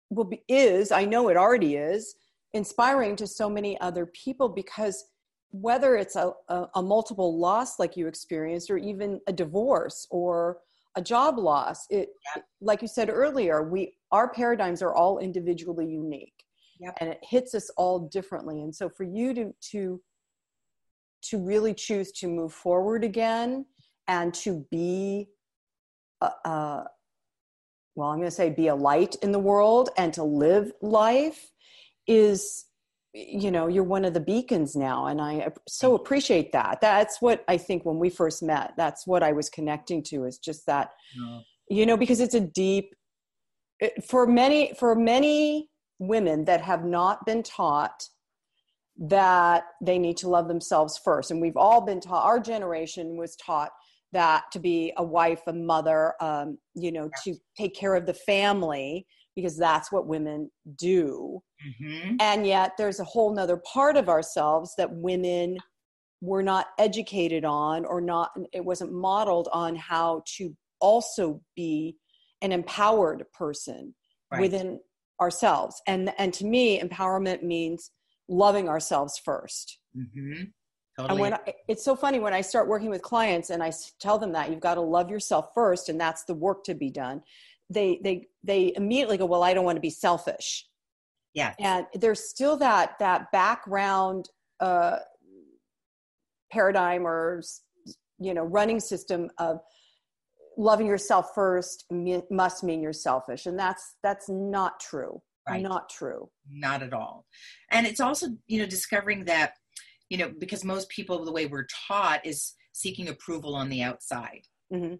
will 0.08 0.24
be 0.24 0.42
is, 0.48 0.90
I 0.90 1.04
know 1.04 1.28
it 1.28 1.36
already 1.36 1.76
is, 1.76 2.14
inspiring 2.54 3.14
to 3.16 3.26
so 3.26 3.50
many 3.50 3.78
other 3.82 4.06
people 4.06 4.48
because 4.48 5.04
whether 5.50 5.96
it's 5.96 6.16
a, 6.16 6.32
a, 6.48 6.66
a 6.76 6.82
multiple 6.82 7.38
loss 7.38 7.78
like 7.78 7.94
you 7.94 8.06
experienced 8.06 8.70
or 8.70 8.78
even 8.78 9.20
a 9.26 9.34
divorce 9.34 10.06
or 10.10 10.58
a 10.96 11.02
job 11.02 11.38
loss 11.38 11.86
it 11.90 12.10
yeah. 12.34 12.42
like 12.60 12.82
you 12.82 12.88
said 12.88 13.08
earlier 13.10 13.62
we 13.62 13.94
our 14.12 14.28
paradigms 14.28 14.82
are 14.82 14.94
all 14.94 15.18
individually 15.18 15.86
unique 15.86 16.44
yep. 16.80 16.96
and 17.00 17.10
it 17.10 17.18
hits 17.22 17.54
us 17.54 17.70
all 17.76 18.08
differently 18.08 18.62
and 18.62 18.74
so 18.74 18.88
for 18.88 19.04
you 19.04 19.34
to 19.34 19.54
to 19.60 20.00
to 21.20 21.38
really 21.38 21.74
choose 21.74 22.12
to 22.12 22.28
move 22.28 22.52
forward 22.52 23.04
again 23.04 23.64
and 24.06 24.32
to 24.32 24.64
be 24.70 25.28
a, 26.20 26.26
a 26.44 26.84
well 27.94 28.08
i'm 28.08 28.18
going 28.18 28.28
to 28.28 28.30
say 28.30 28.50
be 28.50 28.68
a 28.68 28.74
light 28.74 29.14
in 29.22 29.32
the 29.32 29.38
world 29.38 29.90
and 29.96 30.12
to 30.12 30.22
live 30.22 30.72
life 30.80 31.50
is 32.06 32.64
you 33.18 33.50
know 33.50 33.66
you're 33.66 33.84
one 33.84 34.04
of 34.04 34.14
the 34.14 34.20
beacons 34.20 34.76
now 34.76 35.06
and 35.06 35.20
i 35.20 35.48
so 35.66 35.94
appreciate 35.94 36.52
that. 36.52 36.80
That's 36.80 37.20
what 37.20 37.44
i 37.48 37.56
think 37.56 37.84
when 37.84 37.98
we 37.98 38.10
first 38.10 38.42
met 38.42 38.74
that's 38.76 39.06
what 39.06 39.22
i 39.22 39.32
was 39.32 39.48
connecting 39.50 40.02
to 40.04 40.24
is 40.24 40.38
just 40.38 40.66
that 40.66 40.90
you 41.68 41.84
know 41.84 41.96
because 41.96 42.20
it's 42.20 42.34
a 42.34 42.40
deep 42.40 42.94
for 44.06 44.26
many 44.26 44.72
for 44.78 44.94
many 44.94 45.68
women 45.98 46.44
that 46.44 46.60
have 46.60 46.84
not 46.84 47.26
been 47.26 47.42
taught 47.42 48.04
that 49.00 49.64
they 49.80 49.98
need 49.98 50.16
to 50.18 50.28
love 50.28 50.48
themselves 50.48 51.00
first 51.04 51.30
and 51.30 51.40
we've 51.40 51.56
all 51.56 51.80
been 51.80 52.00
taught 52.00 52.24
our 52.24 52.40
generation 52.40 53.16
was 53.16 53.34
taught 53.36 53.70
that 54.12 54.44
to 54.52 54.58
be 54.58 54.92
a 54.96 55.04
wife, 55.04 55.42
a 55.46 55.52
mother, 55.52 56.14
um, 56.20 56.58
you 56.74 56.90
know, 56.90 57.10
to 57.24 57.34
take 57.56 57.74
care 57.74 57.94
of 57.94 58.06
the 58.06 58.14
family 58.14 59.06
because 59.38 59.56
that's 59.56 59.92
what 59.92 60.08
women 60.08 60.50
do. 60.74 61.40
Mm-hmm. 61.64 62.16
And 62.18 62.44
yet 62.44 62.72
there's 62.76 62.98
a 62.98 63.04
whole 63.04 63.32
nother 63.32 63.62
part 63.72 63.96
of 63.96 64.08
ourselves 64.08 64.74
that 64.78 64.92
women 64.92 65.58
were 66.20 66.42
not 66.42 66.66
educated 66.76 67.44
on 67.44 67.84
or 67.84 68.00
not, 68.00 68.32
it 68.52 68.64
wasn't 68.64 68.90
modeled 68.90 69.48
on 69.52 69.76
how 69.76 70.24
to 70.38 70.56
also 70.80 71.40
be 71.54 71.96
an 72.42 72.50
empowered 72.50 73.24
person 73.32 73.94
right. 74.32 74.40
within 74.40 74.80
ourselves. 75.20 75.80
And, 75.86 76.12
and 76.18 76.34
to 76.34 76.44
me, 76.44 76.80
empowerment 76.80 77.44
means 77.44 77.92
loving 78.28 78.68
ourselves 78.68 79.20
1st 79.24 79.66
mm-hmm. 79.96 80.42
Totally. 80.98 81.12
And 81.12 81.20
when 81.20 81.34
I, 81.34 81.54
it's 81.68 81.84
so 81.84 81.94
funny 81.94 82.18
when 82.18 82.34
I 82.34 82.40
start 82.40 82.66
working 82.66 82.90
with 82.90 83.02
clients 83.02 83.50
and 83.50 83.62
I 83.62 83.70
tell 84.00 84.18
them 84.18 84.32
that 84.32 84.50
you've 84.50 84.58
got 84.58 84.74
to 84.74 84.80
love 84.80 85.10
yourself 85.10 85.50
first, 85.54 85.88
and 85.88 86.00
that's 86.00 86.24
the 86.24 86.34
work 86.34 86.64
to 86.64 86.74
be 86.74 86.90
done. 86.90 87.22
They 87.70 88.00
they 88.02 88.26
they 88.42 88.72
immediately 88.76 89.18
go, 89.18 89.26
well, 89.26 89.42
I 89.42 89.54
don't 89.54 89.64
want 89.64 89.76
to 89.76 89.80
be 89.80 89.90
selfish. 89.90 90.66
Yeah. 91.34 91.54
And 91.58 91.86
there's 91.94 92.28
still 92.28 92.56
that 92.58 92.98
that 92.98 93.30
background 93.32 94.28
uh, 94.60 94.98
paradigm 96.50 97.06
or 97.06 97.42
you 98.18 98.34
know 98.34 98.44
running 98.44 98.80
system 98.80 99.30
of 99.38 99.60
loving 100.56 100.86
yourself 100.86 101.30
first 101.34 101.84
must 102.30 102.64
mean 102.64 102.82
you're 102.82 102.92
selfish, 102.92 103.46
and 103.46 103.58
that's 103.58 103.96
that's 104.02 104.28
not 104.28 104.80
true. 104.80 105.20
Right. 105.48 105.62
Not 105.62 105.88
true. 105.88 106.28
Not 106.50 106.82
at 106.82 106.92
all. 106.92 107.24
And 107.70 107.86
it's 107.86 108.00
also 108.00 108.28
you 108.46 108.60
know 108.60 108.66
discovering 108.66 109.24
that 109.26 109.52
you 110.08 110.18
know 110.18 110.32
because 110.38 110.64
most 110.64 110.88
people 110.88 111.24
the 111.24 111.32
way 111.32 111.46
we're 111.46 111.66
taught 111.88 112.24
is 112.24 112.54
seeking 112.72 113.08
approval 113.08 113.54
on 113.54 113.68
the 113.68 113.82
outside 113.82 114.42
mm-hmm. 114.72 114.94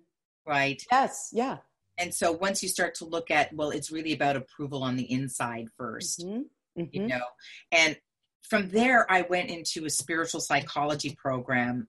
right 0.47 0.83
yes 0.91 1.29
yeah 1.33 1.59
and 1.99 2.15
so 2.15 2.33
once 2.33 2.63
you 2.63 2.69
start 2.69 2.95
to 2.95 3.05
look 3.05 3.31
at 3.31 3.53
well 3.53 3.71
it's 3.71 3.91
really 3.91 4.13
about 4.13 4.37
approval 4.37 4.83
on 4.83 4.97
the 4.97 5.11
inside 5.11 5.69
1st 5.79 6.25
mm-hmm. 6.25 6.81
mm-hmm. 6.81 6.85
you 6.93 7.07
know? 7.07 7.25
And 7.73 7.97
from 8.43 8.71
there 8.71 9.11
i 9.11 9.23
went 9.23 9.51
into 9.51 9.85
a 9.85 9.91
spiritual 9.91 10.41
psychology 10.41 11.15
program 11.15 11.89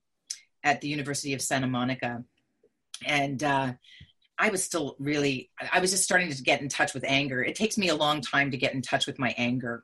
at 0.64 0.82
the 0.82 0.88
university 0.88 1.34
of 1.34 1.42
santa 1.42 1.68
monica. 1.68 2.24
And 3.06 3.42
uh, 3.44 3.74
i 4.38 4.50
was 4.50 4.64
still 4.64 4.96
really 5.00 5.50
i 5.72 5.80
was 5.80 5.92
just 5.92 6.04
starting 6.04 6.32
to 6.32 6.44
get 6.44 6.62
in 6.62 6.70
touch 6.70 6.94
with 6.94 7.04
anger. 7.08 7.44
It 7.44 7.56
takes 7.56 7.78
me 7.78 7.90
a 7.90 7.96
long 7.96 8.22
time 8.22 8.52
to 8.52 8.58
get 8.58 8.74
in 8.74 8.82
touch 8.82 9.08
with 9.08 9.20
my 9.20 9.34
anger. 9.38 9.84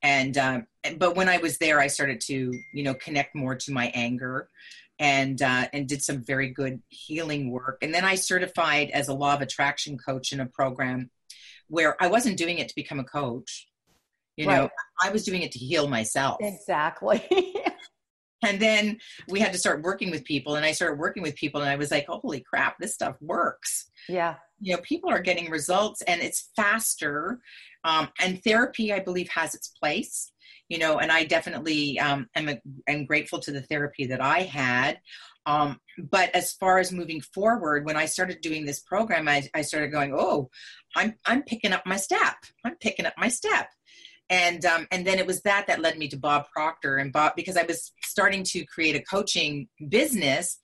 And 0.00 0.38
um, 0.38 0.66
but 0.96 1.16
when 1.16 1.28
i 1.28 1.38
was 1.38 1.58
there 1.58 1.80
i 1.80 1.88
started 1.88 2.20
to 2.20 2.52
you 2.72 2.82
know 2.84 2.94
connect 2.94 3.34
more 3.34 3.56
to 3.56 3.72
my 3.72 3.90
anger 3.94 4.48
and 4.98 5.40
uh, 5.40 5.68
and 5.72 5.88
did 5.88 6.02
some 6.02 6.24
very 6.24 6.50
good 6.50 6.82
healing 6.88 7.50
work. 7.50 7.78
And 7.82 7.94
then 7.94 8.04
i 8.04 8.14
certified 8.14 8.90
as 8.90 9.08
a 9.08 9.14
law 9.14 9.34
of 9.34 9.40
attraction 9.40 9.98
coach 9.98 10.32
in 10.32 10.40
a 10.40 10.46
program 10.46 11.10
where 11.68 12.02
i 12.02 12.08
wasn't 12.08 12.38
doing 12.38 12.58
it 12.58 12.68
to 12.68 12.74
become 12.74 12.98
a 12.98 13.04
coach. 13.04 13.68
You 14.36 14.46
right. 14.46 14.56
know 14.56 14.70
i 15.02 15.10
was 15.10 15.24
doing 15.24 15.42
it 15.42 15.52
to 15.52 15.58
heal 15.58 15.88
myself. 15.88 16.38
Exactly. 16.40 17.24
And 18.40 18.60
then 18.60 18.98
we 19.28 19.40
had 19.40 19.52
to 19.52 19.58
start 19.58 19.82
working 19.82 20.12
with 20.12 20.24
people 20.24 20.54
and 20.54 20.64
i 20.64 20.70
started 20.70 20.98
working 20.98 21.24
with 21.24 21.34
people 21.34 21.60
and 21.60 21.68
i 21.68 21.74
was 21.74 21.90
like 21.90 22.06
holy 22.06 22.40
crap 22.40 22.78
this 22.78 22.94
stuff 22.94 23.16
works. 23.20 23.90
Yeah. 24.08 24.36
You 24.60 24.76
know 24.76 24.82
people 24.82 25.10
are 25.10 25.20
getting 25.20 25.50
results 25.50 26.02
and 26.02 26.22
it's 26.22 26.50
faster 26.54 27.40
um, 27.84 28.08
and 28.20 28.42
therapy 28.44 28.92
i 28.92 29.00
believe 29.00 29.28
has 29.30 29.54
its 29.56 29.68
place 29.68 30.30
you 30.68 30.78
know 30.78 30.98
and 30.98 31.10
i 31.10 31.24
definitely 31.24 31.98
um, 31.98 32.28
am, 32.34 32.48
a, 32.48 32.60
am 32.86 33.04
grateful 33.04 33.38
to 33.40 33.50
the 33.50 33.62
therapy 33.62 34.06
that 34.06 34.20
i 34.20 34.40
had. 34.40 35.00
Um, 35.46 35.80
but 36.10 36.28
as 36.34 36.52
far 36.52 36.78
as 36.78 36.92
moving 36.92 37.20
forward 37.20 37.86
when 37.86 37.96
i 37.96 38.04
started 38.04 38.40
doing 38.42 38.66
this 38.66 38.80
program 38.80 39.28
I, 39.28 39.48
I 39.54 39.62
started 39.62 39.88
going 39.88 40.14
oh 40.14 40.50
i'm 40.94 41.14
i'm 41.26 41.42
picking 41.42 41.72
up 41.72 41.84
my 41.86 41.96
step. 41.96 42.36
I'm 42.64 42.76
picking 42.76 43.06
up 43.06 43.14
my 43.16 43.28
step. 43.28 43.68
And 44.30 44.64
um, 44.66 44.86
and 44.90 45.06
then 45.06 45.18
it 45.18 45.26
was 45.26 45.40
that 45.42 45.66
that 45.68 45.80
led 45.80 45.96
me 45.96 46.08
to 46.08 46.18
bob 46.18 46.46
proctor 46.54 46.98
and 46.98 47.12
bob 47.12 47.32
because 47.34 47.56
i 47.56 47.62
was 47.62 47.92
starting 48.02 48.44
to 48.44 48.64
create 48.66 48.94
a 48.94 49.02
coaching 49.02 49.68
business 49.88 50.58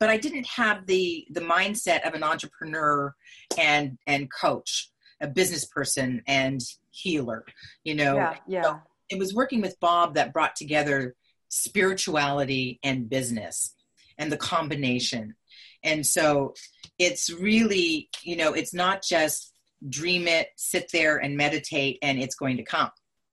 but 0.00 0.08
i 0.08 0.16
didn't 0.16 0.46
have 0.46 0.86
the 0.86 1.24
the 1.30 1.40
mindset 1.40 2.06
of 2.06 2.14
an 2.14 2.24
entrepreneur 2.24 3.14
and 3.56 3.98
and 4.08 4.32
coach 4.32 4.90
a 5.20 5.28
business 5.28 5.64
person 5.64 6.22
and 6.26 6.60
healer 6.90 7.44
you 7.84 7.94
know? 7.94 8.16
Yeah, 8.16 8.36
yeah. 8.48 8.62
So 8.62 8.80
it 9.08 9.18
was 9.18 9.34
working 9.34 9.60
with 9.60 9.78
bob 9.80 10.14
that 10.14 10.32
brought 10.32 10.56
together 10.56 11.14
spirituality 11.48 12.78
and 12.82 13.08
business 13.08 13.74
and 14.18 14.30
the 14.30 14.36
combination. 14.36 15.34
And 15.82 16.06
so 16.06 16.54
it's 16.98 17.30
really 17.30 18.08
you 18.22 18.36
know 18.36 18.52
it's 18.52 18.74
not 18.74 19.02
just 19.02 19.52
dream 19.88 20.26
it 20.26 20.48
sit 20.56 20.88
there 20.92 21.18
and 21.18 21.36
meditate 21.36 21.98
and 22.02 22.18
it's 22.18 22.34
going 22.34 22.56
to 22.56 22.64
come. 22.64 22.90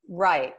Right. 0.10 0.54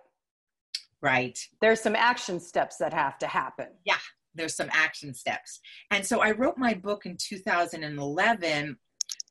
Right. 1.01 1.38
There's 1.61 1.81
some 1.81 1.96
action 1.96 2.38
steps 2.40 2.77
that 2.79 2.92
have 2.92 3.18
to 3.18 3.27
happen. 3.27 3.68
Yeah 3.85 3.98
there's 4.35 4.57
some 4.57 4.70
action 4.72 5.12
steps. 5.12 5.61
And 5.90 6.07
so 6.07 6.20
i 6.20 6.31
wrote 6.31 6.57
my 6.57 6.75
book 6.75 7.05
in 7.07 7.16
2011 7.18 8.79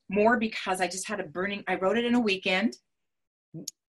more 0.10 0.38
because 0.38 0.82
I 0.82 0.88
just 0.88 1.08
had 1.08 1.20
a 1.20 1.24
burning, 1.24 1.64
I 1.68 1.76
wrote 1.76 1.98
it 1.98 2.06
in 2.06 2.16
a 2.16 2.20
weekend. 2.20 2.78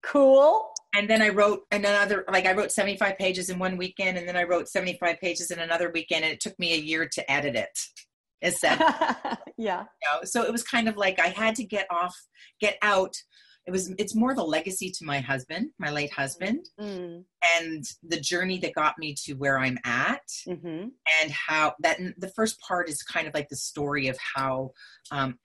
Cool. 0.01 0.67
And 0.97 1.07
then 1.07 1.21
I 1.21 1.29
wrote 1.29 1.61
another, 1.71 2.25
like 2.27 2.47
I 2.47 2.53
wrote 2.53 2.71
75 2.71 3.19
pages 3.19 3.51
in 3.51 3.59
one 3.59 3.77
weekend, 3.77 4.17
and 4.17 4.27
then 4.27 4.35
I 4.35 4.43
wrote 4.43 4.67
75 4.67 5.19
pages 5.19 5.51
in 5.51 5.59
another 5.59 5.91
weekend, 5.91 6.23
and 6.23 6.33
it 6.33 6.39
took 6.39 6.57
me 6.57 6.73
a 6.73 6.77
year 6.77 7.07
to 7.13 7.31
edit 7.31 7.55
it. 7.55 7.79
Instead, 8.41 8.79
yeah. 9.59 9.81
You 9.81 10.07
know, 10.11 10.19
so 10.23 10.41
it 10.41 10.51
was 10.51 10.63
kind 10.63 10.89
of 10.89 10.97
like 10.97 11.19
I 11.19 11.27
had 11.27 11.53
to 11.57 11.63
get 11.63 11.85
off, 11.91 12.15
get 12.59 12.79
out. 12.81 13.15
It 13.67 13.71
was, 13.71 13.93
it's 13.99 14.15
more 14.15 14.33
the 14.33 14.43
legacy 14.43 14.89
to 14.89 15.05
my 15.05 15.19
husband, 15.19 15.69
my 15.77 15.91
late 15.91 16.11
husband, 16.11 16.65
mm. 16.81 17.23
and 17.59 17.83
the 18.01 18.19
journey 18.19 18.57
that 18.59 18.73
got 18.73 18.97
me 18.97 19.13
to 19.25 19.33
where 19.33 19.59
I'm 19.59 19.77
at, 19.85 20.25
mm-hmm. 20.47 20.87
and 21.21 21.31
how 21.31 21.75
that 21.81 21.99
the 22.17 22.29
first 22.29 22.59
part 22.61 22.89
is 22.89 23.03
kind 23.03 23.27
of 23.27 23.35
like 23.35 23.49
the 23.49 23.55
story 23.55 24.07
of 24.07 24.17
how 24.35 24.71
um, 25.11 25.37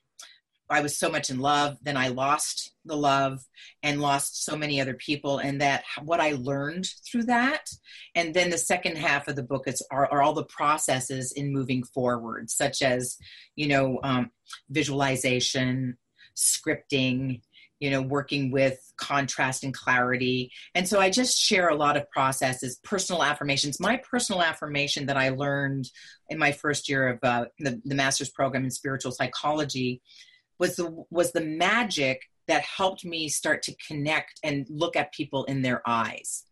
I 0.73 0.81
was 0.81 0.99
so 0.99 1.11
much 1.11 1.31
in 1.31 1.39
love, 1.39 1.77
then 1.83 1.97
I 1.97 2.09
lost 2.09 2.73
the 2.85 2.97
love 2.97 3.41
and 3.83 4.01
lost 4.01 4.45
so 4.45 4.57
many 4.57 4.81
other 4.81 4.95
people, 4.95 5.39
and 5.39 5.61
that 5.61 5.85
what 6.03 6.21
I 6.21 6.33
learned 6.33 6.89
through 7.07 7.25
that. 7.25 7.69
And 8.15 8.35
then 8.35 8.51
the 8.51 8.59
second 8.59 8.97
half 8.97 9.29
of 9.29 9.37
the 9.37 9.43
book 9.43 9.65
is 9.67 9.85
are, 9.91 10.11
are 10.11 10.23
all 10.23 10.35
the 10.35 10.45
processes 10.45 11.33
in 11.33 11.53
moving 11.53 11.83
forward, 11.83 12.51
such 12.51 12.83
as 12.83 13.17
you 13.57 13.69
know 13.69 14.01
um, 14.03 14.31
visualization, 14.71 15.99
scripting, 16.37 17.41
you 17.83 17.91
know 17.91 18.01
working 18.01 18.53
with 18.53 18.79
contrast 18.97 19.65
and 19.65 19.75
clarity 19.75 20.53
and 20.77 20.89
so 20.89 21.01
i 21.01 21.11
just 21.11 21.37
share 21.37 21.69
a 21.69 21.75
lot 21.75 21.97
of 21.97 22.09
processes 22.11 22.79
personal 22.85 23.25
affirmations 23.25 23.81
my 23.81 23.97
personal 24.09 24.41
affirmation 24.41 25.07
that 25.07 25.17
i 25.17 25.31
learned 25.31 25.91
in 26.29 26.39
my 26.39 26.53
first 26.53 26.89
year 26.89 27.09
of 27.09 27.19
uh, 27.25 27.45
the, 27.59 27.83
the 27.85 27.97
master's 27.97 28.31
program 28.31 28.63
in 28.63 28.71
spiritual 28.71 29.11
psychology 29.11 30.01
was 30.63 30.77
the 30.77 31.05
was 31.11 31.33
the 31.33 31.41
magic 31.41 32.23
that 32.47 32.63
helped 32.63 33.05
me 33.05 33.29
start 33.29 33.65
to 33.65 33.75
connect 33.89 34.39
and 34.45 34.65
look 34.71 34.95
at 34.95 35.13
people 35.13 35.43
in 35.47 35.61
their 35.61 35.83
eyes. 35.85 36.45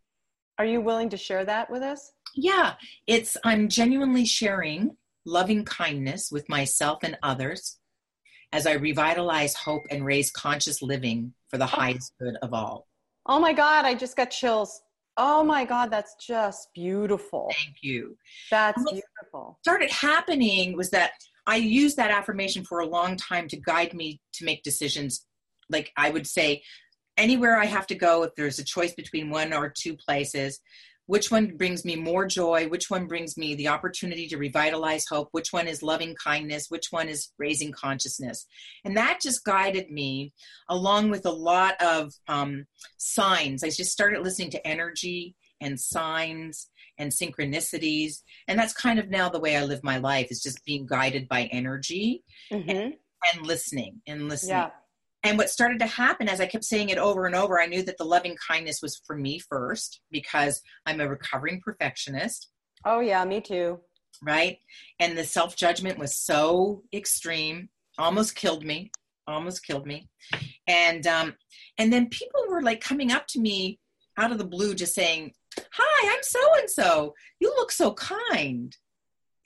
Are 0.58 0.64
you 0.64 0.80
willing 0.80 1.10
to 1.10 1.16
share 1.16 1.44
that 1.44 1.70
with 1.70 1.82
us? 1.82 2.10
Yeah, 2.34 2.72
it's 3.06 3.36
I'm 3.44 3.68
genuinely 3.68 4.24
sharing 4.24 4.96
loving 5.24 5.64
kindness 5.64 6.30
with 6.32 6.48
myself 6.48 7.04
and 7.04 7.16
others 7.22 7.78
as 8.50 8.66
I 8.66 8.72
revitalize 8.72 9.54
hope 9.54 9.84
and 9.92 10.04
raise 10.04 10.32
conscious 10.32 10.82
living 10.82 11.32
for 11.46 11.56
the 11.56 11.66
oh. 11.66 11.68
highest 11.68 12.12
good 12.20 12.34
of 12.42 12.52
all. 12.52 12.88
Oh 13.26 13.38
my 13.38 13.52
God, 13.52 13.84
I 13.84 13.94
just 13.94 14.16
got 14.16 14.32
chills. 14.32 14.82
Oh 15.16 15.44
my 15.44 15.64
God, 15.64 15.92
that's 15.92 16.16
just 16.16 16.66
beautiful. 16.74 17.52
Thank 17.64 17.76
you. 17.80 18.16
That's 18.50 18.82
beautiful. 18.90 19.58
started 19.62 19.90
happening 19.92 20.76
was 20.76 20.90
that 20.90 21.12
I 21.46 21.56
used 21.56 21.96
that 21.96 22.10
affirmation 22.10 22.64
for 22.64 22.80
a 22.80 22.86
long 22.86 23.16
time 23.16 23.48
to 23.48 23.56
guide 23.56 23.94
me 23.94 24.20
to 24.34 24.44
make 24.44 24.62
decisions. 24.62 25.26
Like 25.68 25.92
I 25.96 26.10
would 26.10 26.26
say, 26.26 26.62
anywhere 27.16 27.56
I 27.56 27.66
have 27.66 27.86
to 27.88 27.94
go, 27.94 28.22
if 28.24 28.34
there's 28.36 28.58
a 28.58 28.64
choice 28.64 28.94
between 28.94 29.30
one 29.30 29.52
or 29.52 29.72
two 29.74 29.96
places, 29.96 30.60
which 31.10 31.28
one 31.28 31.56
brings 31.56 31.84
me 31.84 31.96
more 31.96 32.24
joy? 32.24 32.68
Which 32.68 32.88
one 32.88 33.08
brings 33.08 33.36
me 33.36 33.56
the 33.56 33.66
opportunity 33.66 34.28
to 34.28 34.38
revitalize 34.38 35.06
hope? 35.08 35.28
Which 35.32 35.52
one 35.52 35.66
is 35.66 35.82
loving 35.82 36.14
kindness? 36.14 36.66
Which 36.68 36.86
one 36.92 37.08
is 37.08 37.32
raising 37.36 37.72
consciousness? 37.72 38.46
And 38.84 38.96
that 38.96 39.18
just 39.20 39.44
guided 39.44 39.90
me 39.90 40.32
along 40.68 41.10
with 41.10 41.26
a 41.26 41.32
lot 41.32 41.74
of 41.82 42.12
um, 42.28 42.66
signs. 42.96 43.64
I 43.64 43.70
just 43.70 43.90
started 43.90 44.22
listening 44.22 44.50
to 44.50 44.64
energy 44.64 45.34
and 45.60 45.78
signs 45.78 46.68
and 46.98 47.10
synchronicities 47.10 48.18
and 48.48 48.58
that's 48.58 48.72
kind 48.72 48.98
of 48.98 49.08
now 49.08 49.28
the 49.28 49.40
way 49.40 49.56
i 49.56 49.64
live 49.64 49.82
my 49.82 49.98
life 49.98 50.28
is 50.30 50.42
just 50.42 50.64
being 50.64 50.86
guided 50.86 51.28
by 51.28 51.44
energy 51.52 52.22
mm-hmm. 52.52 52.70
and, 52.70 52.94
and, 53.34 53.46
listening 53.46 54.00
and 54.06 54.28
listening 54.28 54.56
yeah. 54.56 54.70
and 55.22 55.38
what 55.38 55.50
started 55.50 55.78
to 55.78 55.86
happen 55.86 56.28
as 56.28 56.40
i 56.40 56.46
kept 56.46 56.64
saying 56.64 56.88
it 56.88 56.98
over 56.98 57.26
and 57.26 57.34
over 57.34 57.60
i 57.60 57.66
knew 57.66 57.82
that 57.82 57.98
the 57.98 58.04
loving 58.04 58.36
kindness 58.48 58.80
was 58.82 59.00
for 59.06 59.16
me 59.16 59.38
first 59.38 60.00
because 60.10 60.60
i'm 60.86 61.00
a 61.00 61.08
recovering 61.08 61.60
perfectionist 61.64 62.50
oh 62.84 63.00
yeah 63.00 63.24
me 63.24 63.40
too 63.40 63.78
right? 64.22 64.58
And 64.98 65.16
the 65.16 65.24
self 65.24 65.56
judgment 65.56 65.98
was 65.98 66.16
so 66.16 66.82
extreme, 66.92 67.68
almost 67.98 68.34
killed 68.34 68.64
me, 68.64 68.90
almost 69.26 69.64
killed 69.66 69.86
me. 69.86 70.08
And 70.66 71.06
um, 71.06 71.34
and 71.78 71.92
then 71.92 72.08
people 72.08 72.42
were 72.48 72.62
like 72.62 72.80
coming 72.80 73.12
up 73.12 73.26
to 73.28 73.40
me 73.40 73.78
out 74.16 74.32
of 74.32 74.38
the 74.38 74.44
blue, 74.44 74.74
just 74.74 74.94
saying, 74.94 75.32
"Hi, 75.72 76.14
I'm 76.14 76.22
so 76.22 76.40
and 76.58 76.70
so. 76.70 77.14
You 77.38 77.48
look 77.56 77.72
so 77.72 77.94
kind." 77.94 78.76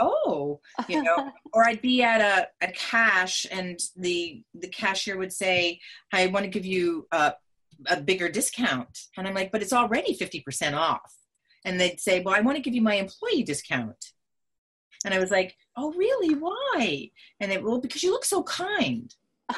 oh 0.00 0.60
you 0.88 1.02
know 1.02 1.30
or 1.52 1.64
i'd 1.66 1.82
be 1.82 2.02
at 2.02 2.20
a, 2.20 2.66
a 2.66 2.72
cash 2.72 3.46
and 3.50 3.78
the 3.96 4.42
the 4.54 4.68
cashier 4.68 5.18
would 5.18 5.32
say 5.32 5.78
i 6.12 6.26
want 6.28 6.44
to 6.44 6.50
give 6.50 6.64
you 6.64 7.06
a, 7.12 7.34
a 7.88 8.00
bigger 8.00 8.28
discount. 8.28 9.06
And 9.16 9.26
i'm 9.26 9.34
like 9.34 9.52
but 9.52 9.62
it's 9.62 9.72
already 9.72 10.16
50% 10.16 10.74
off. 10.74 11.14
And 11.64 11.80
they'd 11.80 12.00
say 12.00 12.20
well 12.20 12.34
i 12.34 12.40
want 12.40 12.56
to 12.56 12.62
give 12.62 12.74
you 12.74 12.82
my 12.82 12.94
employee 12.94 13.42
discount. 13.42 14.12
And 15.04 15.12
i 15.12 15.18
was 15.18 15.30
like 15.30 15.56
oh 15.76 15.92
really? 15.92 16.34
Why? 16.34 17.10
And 17.40 17.50
they 17.50 17.58
well 17.58 17.80
because 17.80 18.02
you 18.02 18.12
look 18.12 18.24
so 18.24 18.42
kind 18.42 19.14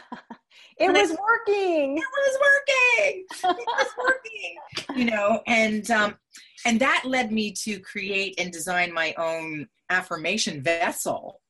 it 0.79 0.93
was 0.93 1.11
I, 1.13 1.17
working. 1.21 1.99
It 1.99 2.05
was 2.05 2.39
working. 2.41 3.25
It 3.31 3.67
was 3.67 3.87
working 3.99 4.57
you 4.95 5.05
know 5.07 5.41
and 5.47 5.91
um 5.91 6.17
and 6.67 6.81
that 6.81 7.03
led 7.05 7.31
me 7.31 7.53
to 7.53 7.79
create 7.81 8.35
and 8.39 8.53
design 8.53 8.93
my 8.93 9.15
own 9.19 9.69
affirmation 9.91 10.63
vessel. 10.63 11.41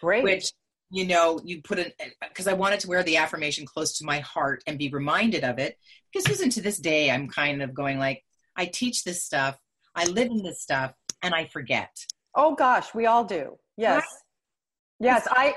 Great. 0.00 0.24
Which 0.24 0.52
you 0.90 1.06
know 1.06 1.40
you 1.44 1.62
put 1.62 1.80
in 1.80 1.92
because 2.28 2.46
i 2.46 2.52
wanted 2.52 2.78
to 2.78 2.88
wear 2.88 3.02
the 3.02 3.16
affirmation 3.16 3.66
close 3.66 3.98
to 3.98 4.04
my 4.04 4.20
heart 4.20 4.62
and 4.66 4.78
be 4.78 4.88
reminded 4.90 5.42
of 5.42 5.58
it. 5.58 5.76
Because 6.12 6.30
even 6.30 6.50
to 6.50 6.60
this 6.60 6.78
day 6.78 7.10
i'm 7.10 7.28
kind 7.28 7.62
of 7.62 7.74
going 7.74 7.98
like 7.98 8.22
i 8.56 8.66
teach 8.66 9.04
this 9.04 9.24
stuff 9.24 9.58
i 9.94 10.04
live 10.06 10.30
in 10.30 10.42
this 10.42 10.62
stuff 10.62 10.92
and 11.22 11.34
i 11.34 11.46
forget. 11.46 11.90
Oh 12.34 12.54
gosh 12.54 12.94
we 12.94 13.06
all 13.06 13.24
do. 13.24 13.58
Yes. 13.76 13.96
Right? 13.96 14.04
yes 14.98 15.28
i 15.30 15.54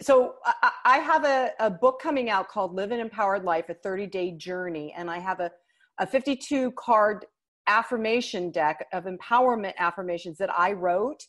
so 0.00 0.34
I, 0.44 0.70
I 0.84 0.98
have 0.98 1.24
a, 1.24 1.50
a 1.60 1.70
book 1.70 2.00
coming 2.00 2.30
out 2.30 2.48
called 2.48 2.74
live 2.74 2.90
an 2.90 3.00
empowered 3.00 3.44
life 3.44 3.68
a 3.68 3.74
30 3.74 4.06
day 4.06 4.30
journey 4.32 4.94
and 4.96 5.10
i 5.10 5.18
have 5.18 5.40
a, 5.40 5.50
a 5.98 6.06
52 6.06 6.72
card 6.72 7.24
affirmation 7.68 8.50
deck 8.50 8.86
of 8.92 9.04
empowerment 9.04 9.74
affirmations 9.78 10.38
that 10.38 10.50
I 10.50 10.72
wrote. 10.72 11.22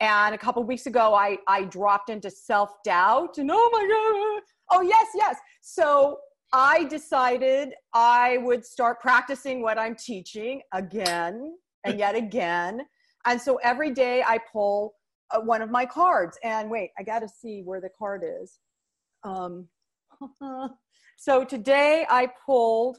And 0.00 0.34
a 0.34 0.38
couple 0.38 0.62
weeks 0.64 0.86
ago, 0.86 1.14
I, 1.14 1.38
I 1.48 1.64
dropped 1.64 2.10
into 2.10 2.30
self 2.30 2.70
doubt 2.84 3.38
and 3.38 3.50
oh 3.50 3.70
my 3.72 3.80
God, 3.80 4.42
oh, 4.72 4.82
yes, 4.82 5.06
yes. 5.14 5.36
So 5.62 6.18
I 6.52 6.84
decided 6.84 7.70
I 7.94 8.38
would 8.38 8.64
start 8.64 9.00
practicing 9.00 9.62
what 9.62 9.78
I'm 9.78 9.96
teaching 9.96 10.60
again 10.74 11.56
and 11.84 11.98
yet 11.98 12.14
again. 12.14 12.82
And 13.24 13.40
so 13.40 13.58
every 13.62 13.92
day 13.92 14.22
I 14.22 14.38
pull 14.52 14.94
uh, 15.30 15.40
one 15.40 15.62
of 15.62 15.70
my 15.70 15.86
cards. 15.86 16.38
And 16.42 16.70
wait, 16.70 16.90
I 16.98 17.02
got 17.02 17.20
to 17.20 17.28
see 17.28 17.62
where 17.62 17.80
the 17.80 17.90
card 17.98 18.24
is. 18.24 18.58
Um, 19.24 19.68
so 21.16 21.44
today 21.44 22.06
I 22.08 22.28
pulled 22.44 22.98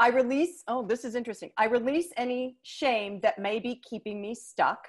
I 0.00 0.08
release, 0.08 0.64
oh, 0.66 0.84
this 0.84 1.04
is 1.04 1.14
interesting. 1.14 1.50
I 1.56 1.66
release 1.66 2.08
any 2.16 2.56
shame 2.62 3.20
that 3.22 3.38
may 3.38 3.60
be 3.60 3.80
keeping 3.88 4.20
me 4.20 4.34
stuck, 4.34 4.88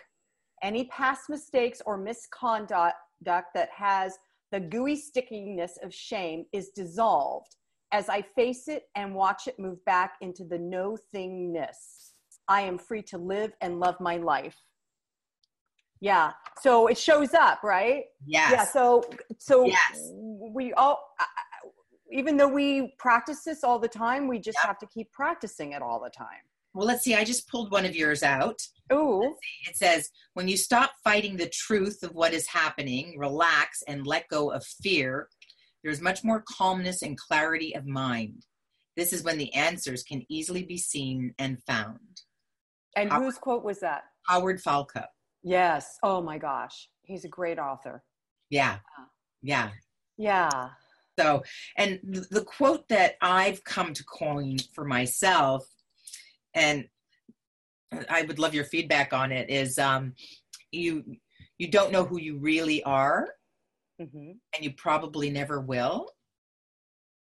any 0.63 0.86
past 0.86 1.29
mistakes 1.29 1.81
or 1.86 1.97
misconduct 1.97 2.95
that 3.21 3.69
has 3.75 4.17
the 4.51 4.60
gooey 4.60 4.95
stickiness 4.95 5.77
of 5.84 5.93
shame 5.93 6.45
is 6.53 6.69
dissolved 6.69 7.55
as 7.91 8.10
I 8.10 8.21
face 8.21 8.67
it 8.67 8.84
and 8.95 9.13
watch 9.13 9.47
it 9.47 9.60
move 9.60 9.84
back 9.86 10.13
into 10.21 10.43
the 10.43 10.58
no 10.58 10.97
thingness. 11.13 12.13
I 12.47 12.62
am 12.62 12.77
free 12.77 13.03
to 13.03 13.17
live 13.17 13.53
and 13.62 13.79
love 13.79 13.99
my 13.99 14.17
life. 14.17 14.58
Yeah. 16.01 16.34
So 16.62 16.88
it 16.88 16.97
shows 16.97 17.34
up, 17.34 17.63
right? 17.63 18.03
Yes. 18.25 18.51
Yeah. 18.51 18.65
So, 18.65 19.03
so 19.38 19.65
yes. 19.65 20.12
we 20.13 20.73
all, 20.73 21.15
even 22.12 22.38
though 22.38 22.47
we 22.47 22.93
practice 22.99 23.43
this 23.43 23.63
all 23.63 23.79
the 23.79 23.88
time, 23.88 24.27
we 24.27 24.39
just 24.39 24.58
yep. 24.62 24.67
have 24.67 24.79
to 24.79 24.88
keep 24.88 25.12
practicing 25.12 25.71
it 25.71 25.81
all 25.81 25.99
the 26.01 26.10
time. 26.10 26.43
Well, 26.73 26.86
let's 26.86 27.03
see. 27.03 27.15
I 27.15 27.23
just 27.23 27.47
pulled 27.47 27.71
one 27.71 27.86
of 27.86 27.95
yours 27.95 28.21
out. 28.21 28.62
Ooh. 28.91 29.36
It 29.67 29.77
says, 29.77 30.10
when 30.34 30.47
you 30.47 30.58
stop 30.58 30.91
fighting 31.03 31.38
the 31.38 31.49
truth 31.49 32.03
of 32.03 32.13
what 32.13 32.34
is 32.34 32.47
happening, 32.47 33.17
relax 33.17 33.81
and 33.88 34.05
let 34.05 34.27
go 34.27 34.51
of 34.51 34.63
fear, 34.65 35.29
there's 35.84 36.01
much 36.01 36.23
more 36.23 36.43
calmness 36.58 37.01
and 37.01 37.17
clarity 37.17 37.75
of 37.75 37.86
mind. 37.86 38.45
This 38.97 39.13
is 39.13 39.23
when 39.23 39.38
the 39.38 39.53
answers 39.53 40.03
can 40.03 40.25
easily 40.29 40.63
be 40.63 40.77
seen 40.77 41.34
and 41.39 41.63
found. 41.63 41.99
And 42.95 43.10
Howard, 43.10 43.23
whose 43.23 43.38
quote 43.38 43.63
was 43.63 43.79
that? 43.79 44.03
Howard 44.27 44.62
Falco. 44.62 45.05
Yes. 45.45 45.99
Oh 46.01 46.21
my 46.21 46.39
gosh. 46.39 46.89
He's 47.03 47.23
a 47.23 47.29
great 47.29 47.60
author. 47.60 48.03
Yeah. 48.49 48.79
Yeah. 49.43 49.69
Yeah. 50.17 50.69
So, 51.19 51.43
and 51.77 51.99
the 52.31 52.43
quote 52.43 52.89
that 52.89 53.15
I've 53.21 53.63
come 53.63 53.93
to 53.93 54.03
coin 54.03 54.58
for 54.73 54.84
myself, 54.84 55.65
and 56.53 56.86
I 58.10 58.23
would 58.23 58.39
love 58.39 58.53
your 58.53 58.65
feedback 58.65 59.13
on 59.13 59.31
it, 59.31 59.49
is 59.49 59.77
um, 59.77 60.13
you 60.71 61.03
you 61.58 61.69
don't 61.69 61.91
know 61.91 62.03
who 62.03 62.19
you 62.19 62.38
really 62.39 62.84
are, 62.84 63.29
mm-hmm. 64.01 64.31
and 64.31 64.60
you 64.60 64.73
probably 64.75 65.29
never 65.29 65.62
will 65.62 66.10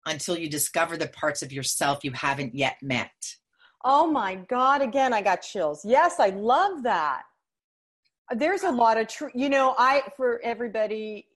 until 0.06 0.38
you 0.38 0.50
discover 0.50 0.98
the 0.98 1.08
parts 1.08 1.42
of 1.42 1.52
yourself 1.52 2.04
you 2.04 2.12
haven't 2.12 2.54
yet 2.54 2.76
met. 2.84 3.12
Oh 3.84 4.06
my 4.12 4.36
God! 4.36 4.82
Again, 4.82 5.12
I 5.14 5.24
got 5.24 5.42
chills. 5.42 5.84
Yes, 5.84 6.20
I 6.20 6.30
love 6.30 6.84
that. 6.84 7.24
There's 8.36 8.64
a 8.64 8.72
lot 8.72 8.98
of 8.98 9.08
truth. 9.08 9.32
You 9.36 9.50
know, 9.50 9.76
I 9.78 10.04
for 10.18 10.40
everybody. 10.44 11.28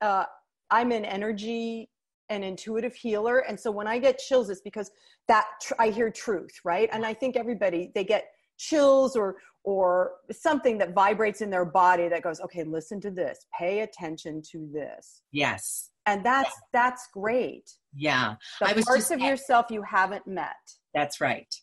Uh, 0.00 0.24
I'm 0.70 0.92
an 0.92 1.04
energy 1.04 1.88
and 2.30 2.44
intuitive 2.44 2.94
healer. 2.94 3.40
And 3.40 3.58
so 3.58 3.70
when 3.70 3.86
I 3.86 3.98
get 3.98 4.18
chills, 4.18 4.50
it's 4.50 4.60
because 4.60 4.90
that 5.28 5.46
tr- 5.62 5.74
I 5.78 5.90
hear 5.90 6.10
truth, 6.10 6.58
right? 6.64 6.88
And 6.92 7.04
I 7.04 7.14
think 7.14 7.36
everybody, 7.36 7.90
they 7.94 8.04
get 8.04 8.24
chills 8.58 9.16
or, 9.16 9.36
or 9.62 10.12
something 10.32 10.78
that 10.78 10.94
vibrates 10.94 11.40
in 11.42 11.50
their 11.50 11.64
body 11.64 12.08
that 12.08 12.22
goes, 12.22 12.40
okay, 12.40 12.64
listen 12.64 13.00
to 13.02 13.10
this, 13.10 13.46
pay 13.58 13.80
attention 13.80 14.42
to 14.52 14.68
this. 14.72 15.22
Yes. 15.32 15.90
And 16.06 16.24
that's, 16.24 16.50
yeah. 16.50 16.80
that's 16.80 17.08
great. 17.12 17.70
Yeah. 17.94 18.34
The 18.60 18.68
I 18.68 18.72
was 18.72 18.84
parts 18.84 19.10
of 19.10 19.20
at, 19.20 19.26
yourself 19.26 19.66
you 19.70 19.82
haven't 19.82 20.26
met. 20.26 20.56
That's 20.94 21.20
right. 21.20 21.54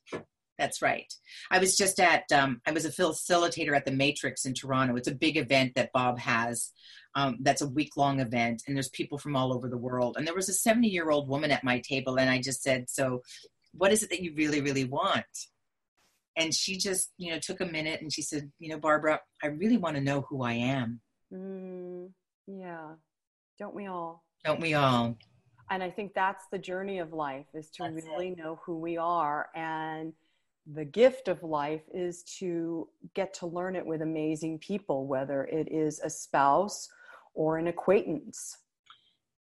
That's 0.62 0.80
right. 0.80 1.12
I 1.50 1.58
was 1.58 1.76
just 1.76 2.00
at, 2.00 2.32
um, 2.32 2.62
I 2.67 2.71
was 2.71 2.86
a 2.86 2.91
facilitator 2.91 3.76
at 3.76 3.84
the 3.84 3.91
Matrix 3.91 4.45
in 4.45 4.54
Toronto. 4.54 4.95
It's 4.95 5.08
a 5.08 5.15
big 5.15 5.36
event 5.36 5.74
that 5.74 5.91
Bob 5.91 6.19
has 6.19 6.71
um, 7.15 7.38
that's 7.41 7.63
a 7.63 7.67
week 7.67 7.97
long 7.97 8.19
event, 8.19 8.62
and 8.67 8.76
there's 8.76 8.89
people 8.89 9.17
from 9.17 9.36
all 9.36 9.54
over 9.54 9.67
the 9.67 9.78
world. 9.78 10.17
And 10.17 10.28
there 10.28 10.36
was 10.36 10.50
a 10.50 10.54
70 10.54 10.88
year 10.88 11.10
old 11.10 11.28
woman 11.28 11.50
at 11.50 11.63
my 11.63 11.80
table, 11.80 12.19
and 12.19 12.30
I 12.30 12.39
just 12.39 12.62
said, 12.62 12.91
So, 12.91 13.24
what 13.74 13.91
is 13.91 14.04
it 14.04 14.12
that 14.12 14.21
you 14.21 14.36
really, 14.36 14.62
really 14.62 14.84
want? 14.84 15.26
And 16.38 16.54
she 16.54 16.78
just, 16.78 17.12
you 17.17 17.32
know, 17.32 17.39
took 17.39 17.60
a 17.60 17.65
minute 17.65 18.02
and 18.02 18.13
she 18.13 18.21
said, 18.21 18.52
You 18.60 18.69
know, 18.69 18.78
Barbara, 18.78 19.19
I 19.43 19.47
really 19.47 19.78
want 19.78 19.95
to 19.95 20.02
know 20.02 20.21
who 20.30 20.43
I 20.43 20.54
am. 20.54 21.02
Mm, 21.34 22.12
yeah. 22.45 22.91
Don't 23.58 23.74
we 23.74 23.88
all? 23.88 24.24
Don't 24.45 24.62
we 24.62 24.76
all? 24.76 25.17
And 25.71 25.82
I 25.82 25.89
think 25.89 26.13
that's 26.13 26.43
the 26.52 26.60
journey 26.60 27.00
of 27.00 27.13
life 27.13 27.45
is 27.54 27.69
to 27.71 27.84
that's 27.84 28.06
really 28.06 28.30
it. 28.30 28.38
know 28.38 28.60
who 28.65 28.78
we 28.78 28.97
are. 28.97 29.47
And 29.56 30.13
the 30.65 30.86
gift 30.86 31.28
of 31.28 31.43
life 31.43 31.82
is 31.93 32.24
to 32.39 32.88
get 33.13 33.34
to 33.36 33.47
learn 33.47 33.76
it 33.76 33.86
with 33.86 34.02
amazing 34.02 34.60
people, 34.60 35.08
whether 35.08 35.45
it 35.45 35.71
is 35.71 36.00
a 36.00 36.10
spouse 36.10 36.88
or 37.34 37.58
an 37.58 37.67
acquaintance. 37.67 38.58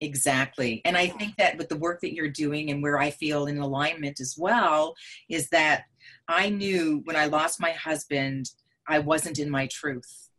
Exactly. 0.02 0.82
And 0.86 0.96
I 0.96 1.08
think 1.08 1.36
that 1.38 1.58
with 1.58 1.68
the 1.68 1.76
work 1.76 2.00
that 2.02 2.14
you're 2.14 2.30
doing 2.30 2.72
and 2.72 2.82
where 2.82 3.00
I 3.00 3.12
feel 3.12 3.48
in 3.48 3.58
alignment 3.58 4.22
as 4.22 4.36
well 4.38 4.96
is 5.28 5.50
that 5.50 5.84
I 6.28 6.50
knew 6.50 7.02
when 7.04 7.18
I 7.18 7.26
lost 7.26 7.60
my 7.60 7.72
husband, 7.72 8.50
I 8.88 9.00
wasn't 9.00 9.40
in 9.40 9.50
my 9.50 9.68
truth. 9.68 10.30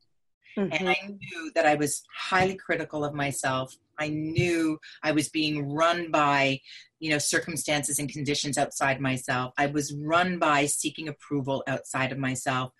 Mm-hmm. 0.57 0.73
And 0.73 0.88
I 0.88 0.95
mm-hmm. 0.95 1.12
knew 1.12 1.53
that 1.55 1.66
I 1.66 1.75
was 1.75 2.03
highly 2.16 2.57
critical 2.57 3.05
of 3.05 3.12
myself. 3.12 3.76
I 4.01 4.09
knew 4.09 4.78
I 5.03 5.12
was 5.12 5.28
being 5.28 5.70
run 5.72 6.11
by, 6.11 6.61
you 6.98 7.11
know, 7.11 7.18
circumstances 7.18 7.98
and 7.98 8.09
conditions 8.09 8.59
outside 8.59 9.01
myself. 9.01 9.53
I 9.59 9.66
was 9.66 9.94
run 9.94 10.38
by 10.38 10.66
seeking 10.66 11.09
approval 11.09 11.62
outside 11.66 12.11
of 12.11 12.18
myself. 12.18 12.72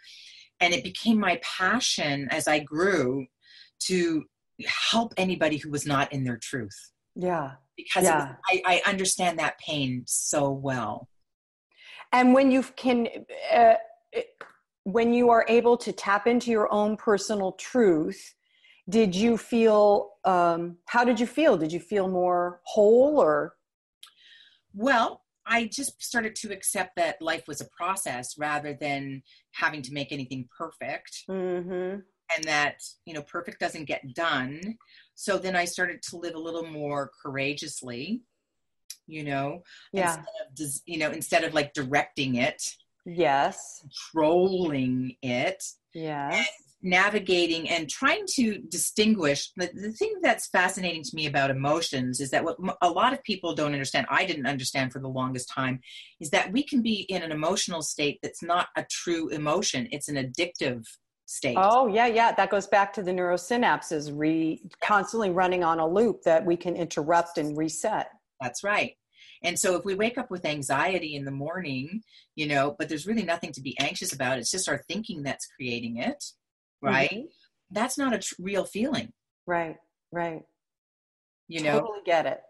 And 0.61 0.75
it 0.75 0.83
became 0.83 1.19
my 1.19 1.41
passion 1.43 2.29
as 2.31 2.49
I 2.49 2.59
grew 2.59 3.27
to 3.85 4.25
help 4.67 5.15
anybody 5.17 5.57
who 5.57 5.71
was 5.71 5.87
not 5.87 6.13
in 6.13 6.25
their 6.25 6.37
truth. 6.37 6.93
Yeah. 7.15 7.53
Because 7.77 8.05
yeah. 8.05 8.35
I, 8.51 8.63
I, 8.67 8.91
understand 8.91 9.39
that 9.39 9.59
pain 9.59 10.05
so 10.07 10.51
well. 10.51 11.09
And 12.13 12.35
when 12.35 12.51
you 12.51 12.63
can, 12.77 13.09
uh, 13.53 13.75
when 14.85 15.15
you 15.15 15.31
are 15.31 15.47
able 15.49 15.77
to 15.79 15.93
tap 15.93 16.27
into 16.27 16.51
your 16.51 16.73
own 16.73 16.97
personal 16.97 17.53
truth, 17.53 18.35
did 18.89 19.15
you 19.15 19.37
feel, 19.37 20.11
um, 20.25 20.79
how 20.87 21.05
did 21.05 21.21
you 21.21 21.27
feel? 21.27 21.57
Did 21.57 21.73
you 21.73 21.81
feel 21.81 22.09
more 22.09 22.61
whole 22.65 23.21
or? 23.21 23.57
Well, 24.75 25.23
I 25.47 25.67
just 25.67 26.03
started 26.03 26.37
to 26.37 26.53
accept 26.53 26.97
that 26.97 27.21
life 27.21 27.49
was 27.49 27.61
a 27.61 27.69
process 27.77 28.39
rather 28.39 28.75
than 28.75 29.23
having 29.53 29.83
to 29.83 29.93
make 29.93 30.13
anything 30.13 30.49
perfect. 30.57 31.25
Mm-hmm. 31.29 32.01
And 32.37 32.45
that, 32.45 32.77
you 33.07 33.15
know, 33.15 33.23
perfect 33.23 33.59
doesn't 33.59 33.87
get 33.87 34.15
done. 34.15 34.79
So 35.17 35.37
then 35.37 35.57
I 35.57 35.65
started 35.65 36.01
to 36.03 36.17
live 36.17 36.37
a 36.37 36.39
little 36.39 36.65
more 36.65 37.11
courageously, 37.21 38.23
you 39.09 39.25
know, 39.25 39.65
Yeah. 39.93 40.17
instead 40.17 40.69
of, 40.69 40.81
you 40.87 40.99
know, 40.99 41.11
instead 41.11 41.43
of 41.43 41.55
like 41.55 41.75
directing 41.75 42.37
it, 42.37 42.77
Yes. 43.05 43.81
controlling 43.81 45.17
it, 45.23 45.65
Yes. 45.93 46.49
Navigating 46.83 47.69
and 47.69 47.89
trying 47.89 48.25
to 48.27 48.59
distinguish 48.69 49.51
the, 49.57 49.71
the 49.75 49.93
thing 49.93 50.15
that's 50.23 50.49
fascinating 50.49 51.03
to 51.03 51.15
me 51.15 51.27
about 51.27 51.51
emotions 51.51 52.21
is 52.21 52.31
that 52.31 52.43
what 52.45 52.57
a 52.81 52.89
lot 52.89 53.13
of 53.13 53.23
people 53.23 53.55
don't 53.55 53.73
understand 53.73 54.07
i 54.09 54.25
didn't 54.25 54.47
understand 54.47 54.91
for 54.91 54.99
the 54.99 55.09
longest 55.09 55.51
time 55.51 55.79
is 56.21 56.31
that 56.31 56.51
we 56.53 56.63
can 56.63 56.81
be 56.81 57.01
in 57.11 57.23
an 57.23 57.33
emotional 57.33 57.83
state 57.83 58.19
that's 58.23 58.43
not 58.43 58.69
a 58.77 58.85
true 58.91 59.29
emotion 59.29 59.87
it's 59.93 60.09
an 60.09 60.17
addictive 60.17 60.85
state 61.27 61.57
Oh 61.57 61.87
yeah, 61.87 62.09
yeah. 62.09 62.33
That 62.33 62.51
goes 62.51 62.67
back 62.67 62.93
to 62.95 63.05
the 63.05 63.13
neurosynapses 63.13 64.11
re 64.13 64.61
constantly 64.83 65.31
running 65.31 65.63
on 65.63 65.79
a 65.79 65.87
loop 65.87 66.23
that 66.23 66.45
we 66.45 66.57
can 66.57 66.75
interrupt 66.75 67.39
and 67.39 67.57
reset. 67.57 68.09
that's 68.41 68.65
right 68.65 68.97
and 69.43 69.59
so 69.59 69.77
if 69.77 69.85
we 69.85 69.95
wake 69.95 70.19
up 70.19 70.31
with 70.31 70.45
anxiety 70.45 71.15
in 71.15 71.25
the 71.25 71.31
morning 71.31 72.03
you 72.35 72.47
know 72.47 72.75
but 72.79 72.89
there's 72.89 73.07
really 73.07 73.23
nothing 73.23 73.53
to 73.53 73.61
be 73.61 73.79
anxious 73.79 74.13
about 74.13 74.39
it's 74.39 74.51
just 74.51 74.69
our 74.69 74.79
thinking 74.89 75.23
that's 75.23 75.47
creating 75.47 75.99
it 75.99 76.23
right 76.83 77.11
Mhm. 77.11 77.29
that's 77.71 77.97
not 77.99 78.15
a 78.15 78.19
tr- 78.19 78.35
real 78.39 78.65
feeling 78.65 79.13
Right. 79.47 79.77
Right. 80.13 80.43
you 81.49 81.63
know 81.63 81.81
Totally 81.81 82.01
get 82.05 82.27
it. 82.27 82.41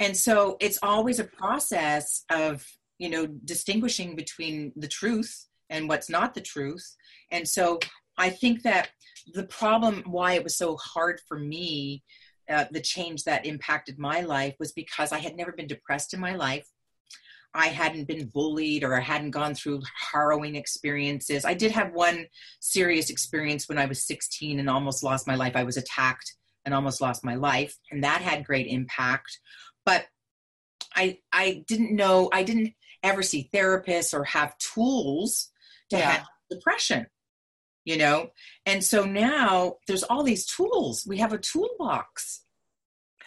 and 0.00 0.16
so 0.16 0.56
it's 0.60 0.78
always 0.82 1.18
a 1.18 1.24
process 1.24 2.24
of 2.30 2.66
you 2.98 3.08
know 3.08 3.26
distinguishing 3.26 4.14
between 4.16 4.72
the 4.76 4.88
truth 4.88 5.46
and 5.70 5.88
what's 5.88 6.08
not 6.10 6.34
the 6.34 6.40
truth 6.40 6.86
and 7.30 7.48
so 7.48 7.78
i 8.18 8.30
think 8.30 8.62
that 8.62 8.90
the 9.34 9.44
problem 9.44 10.02
why 10.06 10.34
it 10.34 10.44
was 10.44 10.56
so 10.56 10.76
hard 10.76 11.20
for 11.26 11.38
me 11.38 12.02
uh, 12.50 12.66
the 12.72 12.80
change 12.80 13.24
that 13.24 13.46
impacted 13.46 13.98
my 13.98 14.20
life 14.20 14.54
was 14.60 14.72
because 14.72 15.12
i 15.12 15.18
had 15.18 15.36
never 15.36 15.52
been 15.52 15.66
depressed 15.66 16.12
in 16.14 16.20
my 16.20 16.34
life 16.34 16.66
i 17.54 17.68
hadn't 17.68 18.06
been 18.08 18.26
bullied 18.26 18.82
or 18.84 18.96
i 18.96 19.00
hadn't 19.00 19.30
gone 19.30 19.54
through 19.54 19.80
harrowing 20.12 20.56
experiences. 20.56 21.44
I 21.44 21.54
did 21.54 21.72
have 21.72 21.92
one 21.92 22.26
serious 22.60 23.10
experience 23.10 23.68
when 23.68 23.78
i 23.78 23.86
was 23.86 24.04
16 24.06 24.58
and 24.58 24.68
almost 24.68 25.02
lost 25.02 25.26
my 25.26 25.34
life. 25.36 25.54
I 25.56 25.64
was 25.64 25.76
attacked 25.76 26.34
and 26.64 26.74
almost 26.74 27.00
lost 27.00 27.24
my 27.24 27.34
life 27.34 27.76
and 27.90 28.02
that 28.04 28.22
had 28.22 28.44
great 28.44 28.66
impact. 28.66 29.38
But 29.86 30.06
i 30.96 31.18
i 31.32 31.64
didn't 31.66 31.94
know 31.94 32.28
i 32.32 32.42
didn't 32.42 32.72
ever 33.02 33.22
see 33.22 33.50
therapists 33.52 34.14
or 34.14 34.24
have 34.24 34.56
tools 34.58 35.50
to 35.90 35.96
Yeah. 35.98 36.10
handle 36.10 36.28
depression 36.50 37.06
you 37.86 37.98
know? 37.98 38.30
And 38.64 38.82
so 38.82 39.04
now 39.04 39.76
there's 39.86 40.04
all 40.04 40.22
these 40.22 40.46
tools. 40.46 41.04
We 41.06 41.18
have 41.18 41.34
a 41.34 41.38
toolbox 41.38 42.44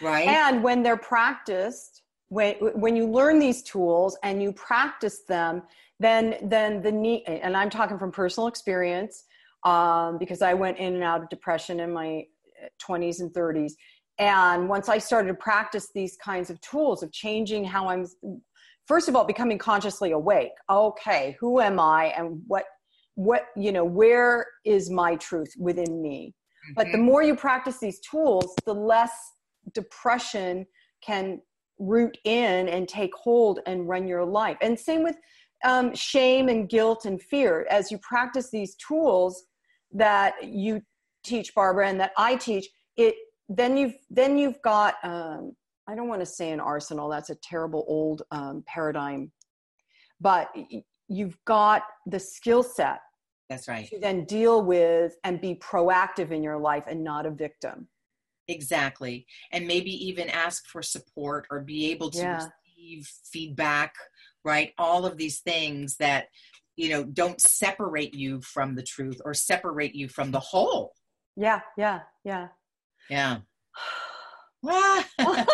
right? 0.02 0.28
And 0.28 0.64
when 0.64 0.84
they're 0.84 0.98
practiced, 0.98 2.02
when 2.30 2.56
when 2.56 2.96
you 2.96 3.06
learn 3.10 3.40
these 3.40 3.64
tools 3.64 4.18
and 4.24 4.42
you 4.42 4.52
practice 4.52 5.24
them, 5.28 5.64
then 6.00 6.36
then 6.44 6.82
the 6.82 6.92
need 6.92 7.24
and 7.28 7.56
I'm 7.56 7.70
talking 7.70 7.98
from 7.98 8.12
personal 8.12 8.48
experience 8.48 9.24
um, 9.64 10.18
because 10.18 10.42
I 10.42 10.54
went 10.54 10.78
in 10.78 10.96
and 10.96 11.04
out 11.04 11.24
of 11.24 11.30
depression 11.30 11.80
in 11.80 11.92
my 11.94 12.26
20s 12.82 13.20
and 13.20 13.32
30s. 13.34 13.74
And 14.20 14.68
once 14.68 14.90
I 14.90 14.98
started 14.98 15.28
to 15.30 15.34
practice 15.36 15.90
these 15.94 16.18
kinds 16.18 16.50
of 16.50 16.60
tools 16.62 17.04
of 17.04 17.12
changing 17.12 17.64
how 17.64 17.88
I'm, 17.88 18.06
first 18.88 19.08
of 19.08 19.16
all, 19.16 19.26
becoming 19.26 19.58
consciously 19.58 20.12
awake. 20.12 20.54
Okay, 20.70 21.38
who 21.40 21.62
am 21.62 21.80
I, 21.80 22.06
and 22.18 22.42
what, 22.48 22.66
what 23.16 23.48
you 23.56 23.72
know, 23.72 23.84
where 23.86 24.48
is 24.66 24.90
my 24.90 25.16
truth 25.18 25.54
within 25.58 26.02
me? 26.02 26.34
But 26.76 26.92
the 26.92 26.98
Mhm. 26.98 27.04
more 27.04 27.24
you 27.24 27.36
practice 27.36 27.78
these 27.80 28.00
tools, 28.00 28.56
the 28.66 28.74
less 28.74 29.34
depression 29.74 30.66
can 31.02 31.42
root 31.80 32.18
in 32.24 32.70
and 32.70 32.88
take 32.88 33.14
hold 33.16 33.60
and 33.66 33.88
run 33.88 34.08
your 34.08 34.26
life. 34.26 34.58
And 34.62 34.80
same 34.80 35.04
with 35.04 35.18
um, 35.66 35.94
shame 35.96 36.50
and 36.50 36.70
guilt 36.70 37.06
and 37.06 37.22
fear. 37.22 37.66
As 37.70 37.92
you 37.92 37.98
practice 38.00 38.50
these 38.50 38.76
tools 38.76 39.46
that 39.92 40.36
you 40.44 40.82
teach, 41.24 41.54
Barbara, 41.56 41.90
and 41.90 42.00
that 42.00 42.12
I 42.18 42.36
teach, 42.36 42.68
it 42.96 43.16
then 43.50 43.78
you've 43.78 43.96
then 44.10 44.38
you've 44.38 44.62
got 44.62 44.96
um, 45.04 45.56
I 45.88 45.96
don't 45.96 46.08
want 46.08 46.22
to 46.22 46.26
say 46.26 46.52
an 46.52 46.60
arsenal. 46.60 47.10
That's 47.10 47.30
a 47.30 47.36
terrible 47.36 47.86
old 47.88 48.24
um, 48.32 48.64
paradigm, 48.68 49.32
but 50.20 50.54
you've 51.08 51.38
got 51.46 51.84
the 52.06 52.20
skill 52.20 52.62
set 52.64 53.00
that's 53.50 53.68
right 53.68 53.88
to 53.88 54.00
then 54.00 54.26
deal 54.26 54.62
with 54.62 55.16
and 55.24 55.40
be 55.40 55.56
proactive 55.56 56.32
in 56.32 56.44
your 56.44 56.58
life 56.58 56.84
and 56.88 57.04
not 57.04 57.26
a 57.26 57.32
victim. 57.32 57.88
Exactly 58.48 59.26
and 59.52 59.68
maybe 59.68 59.92
even 59.92 60.30
ask 60.30 60.68
for 60.68 60.82
support 60.82 61.46
or 61.52 61.60
be 61.62 61.92
able 61.92 62.10
to 62.10 62.20
Yeah. 62.20 62.48
receive 62.78 63.08
feedback 63.32 63.94
right 64.44 64.74
all 64.78 65.06
of 65.06 65.18
these 65.18 65.40
things 65.40 65.98
that 65.98 66.28
you 66.76 66.90
know 66.90 67.04
don't 67.04 67.42
separate 67.42 68.14
you 68.14 68.40
from 68.42 68.76
the 68.76 68.84
truth 68.84 69.20
or 69.26 69.34
separate 69.34 69.96
you 69.96 70.08
from 70.08 70.32
the 70.32 70.40
whole 70.40 70.94
Yeah, 71.36 71.62
yeah, 71.78 72.02
yeah. 72.24 72.48
yeah 73.10 73.40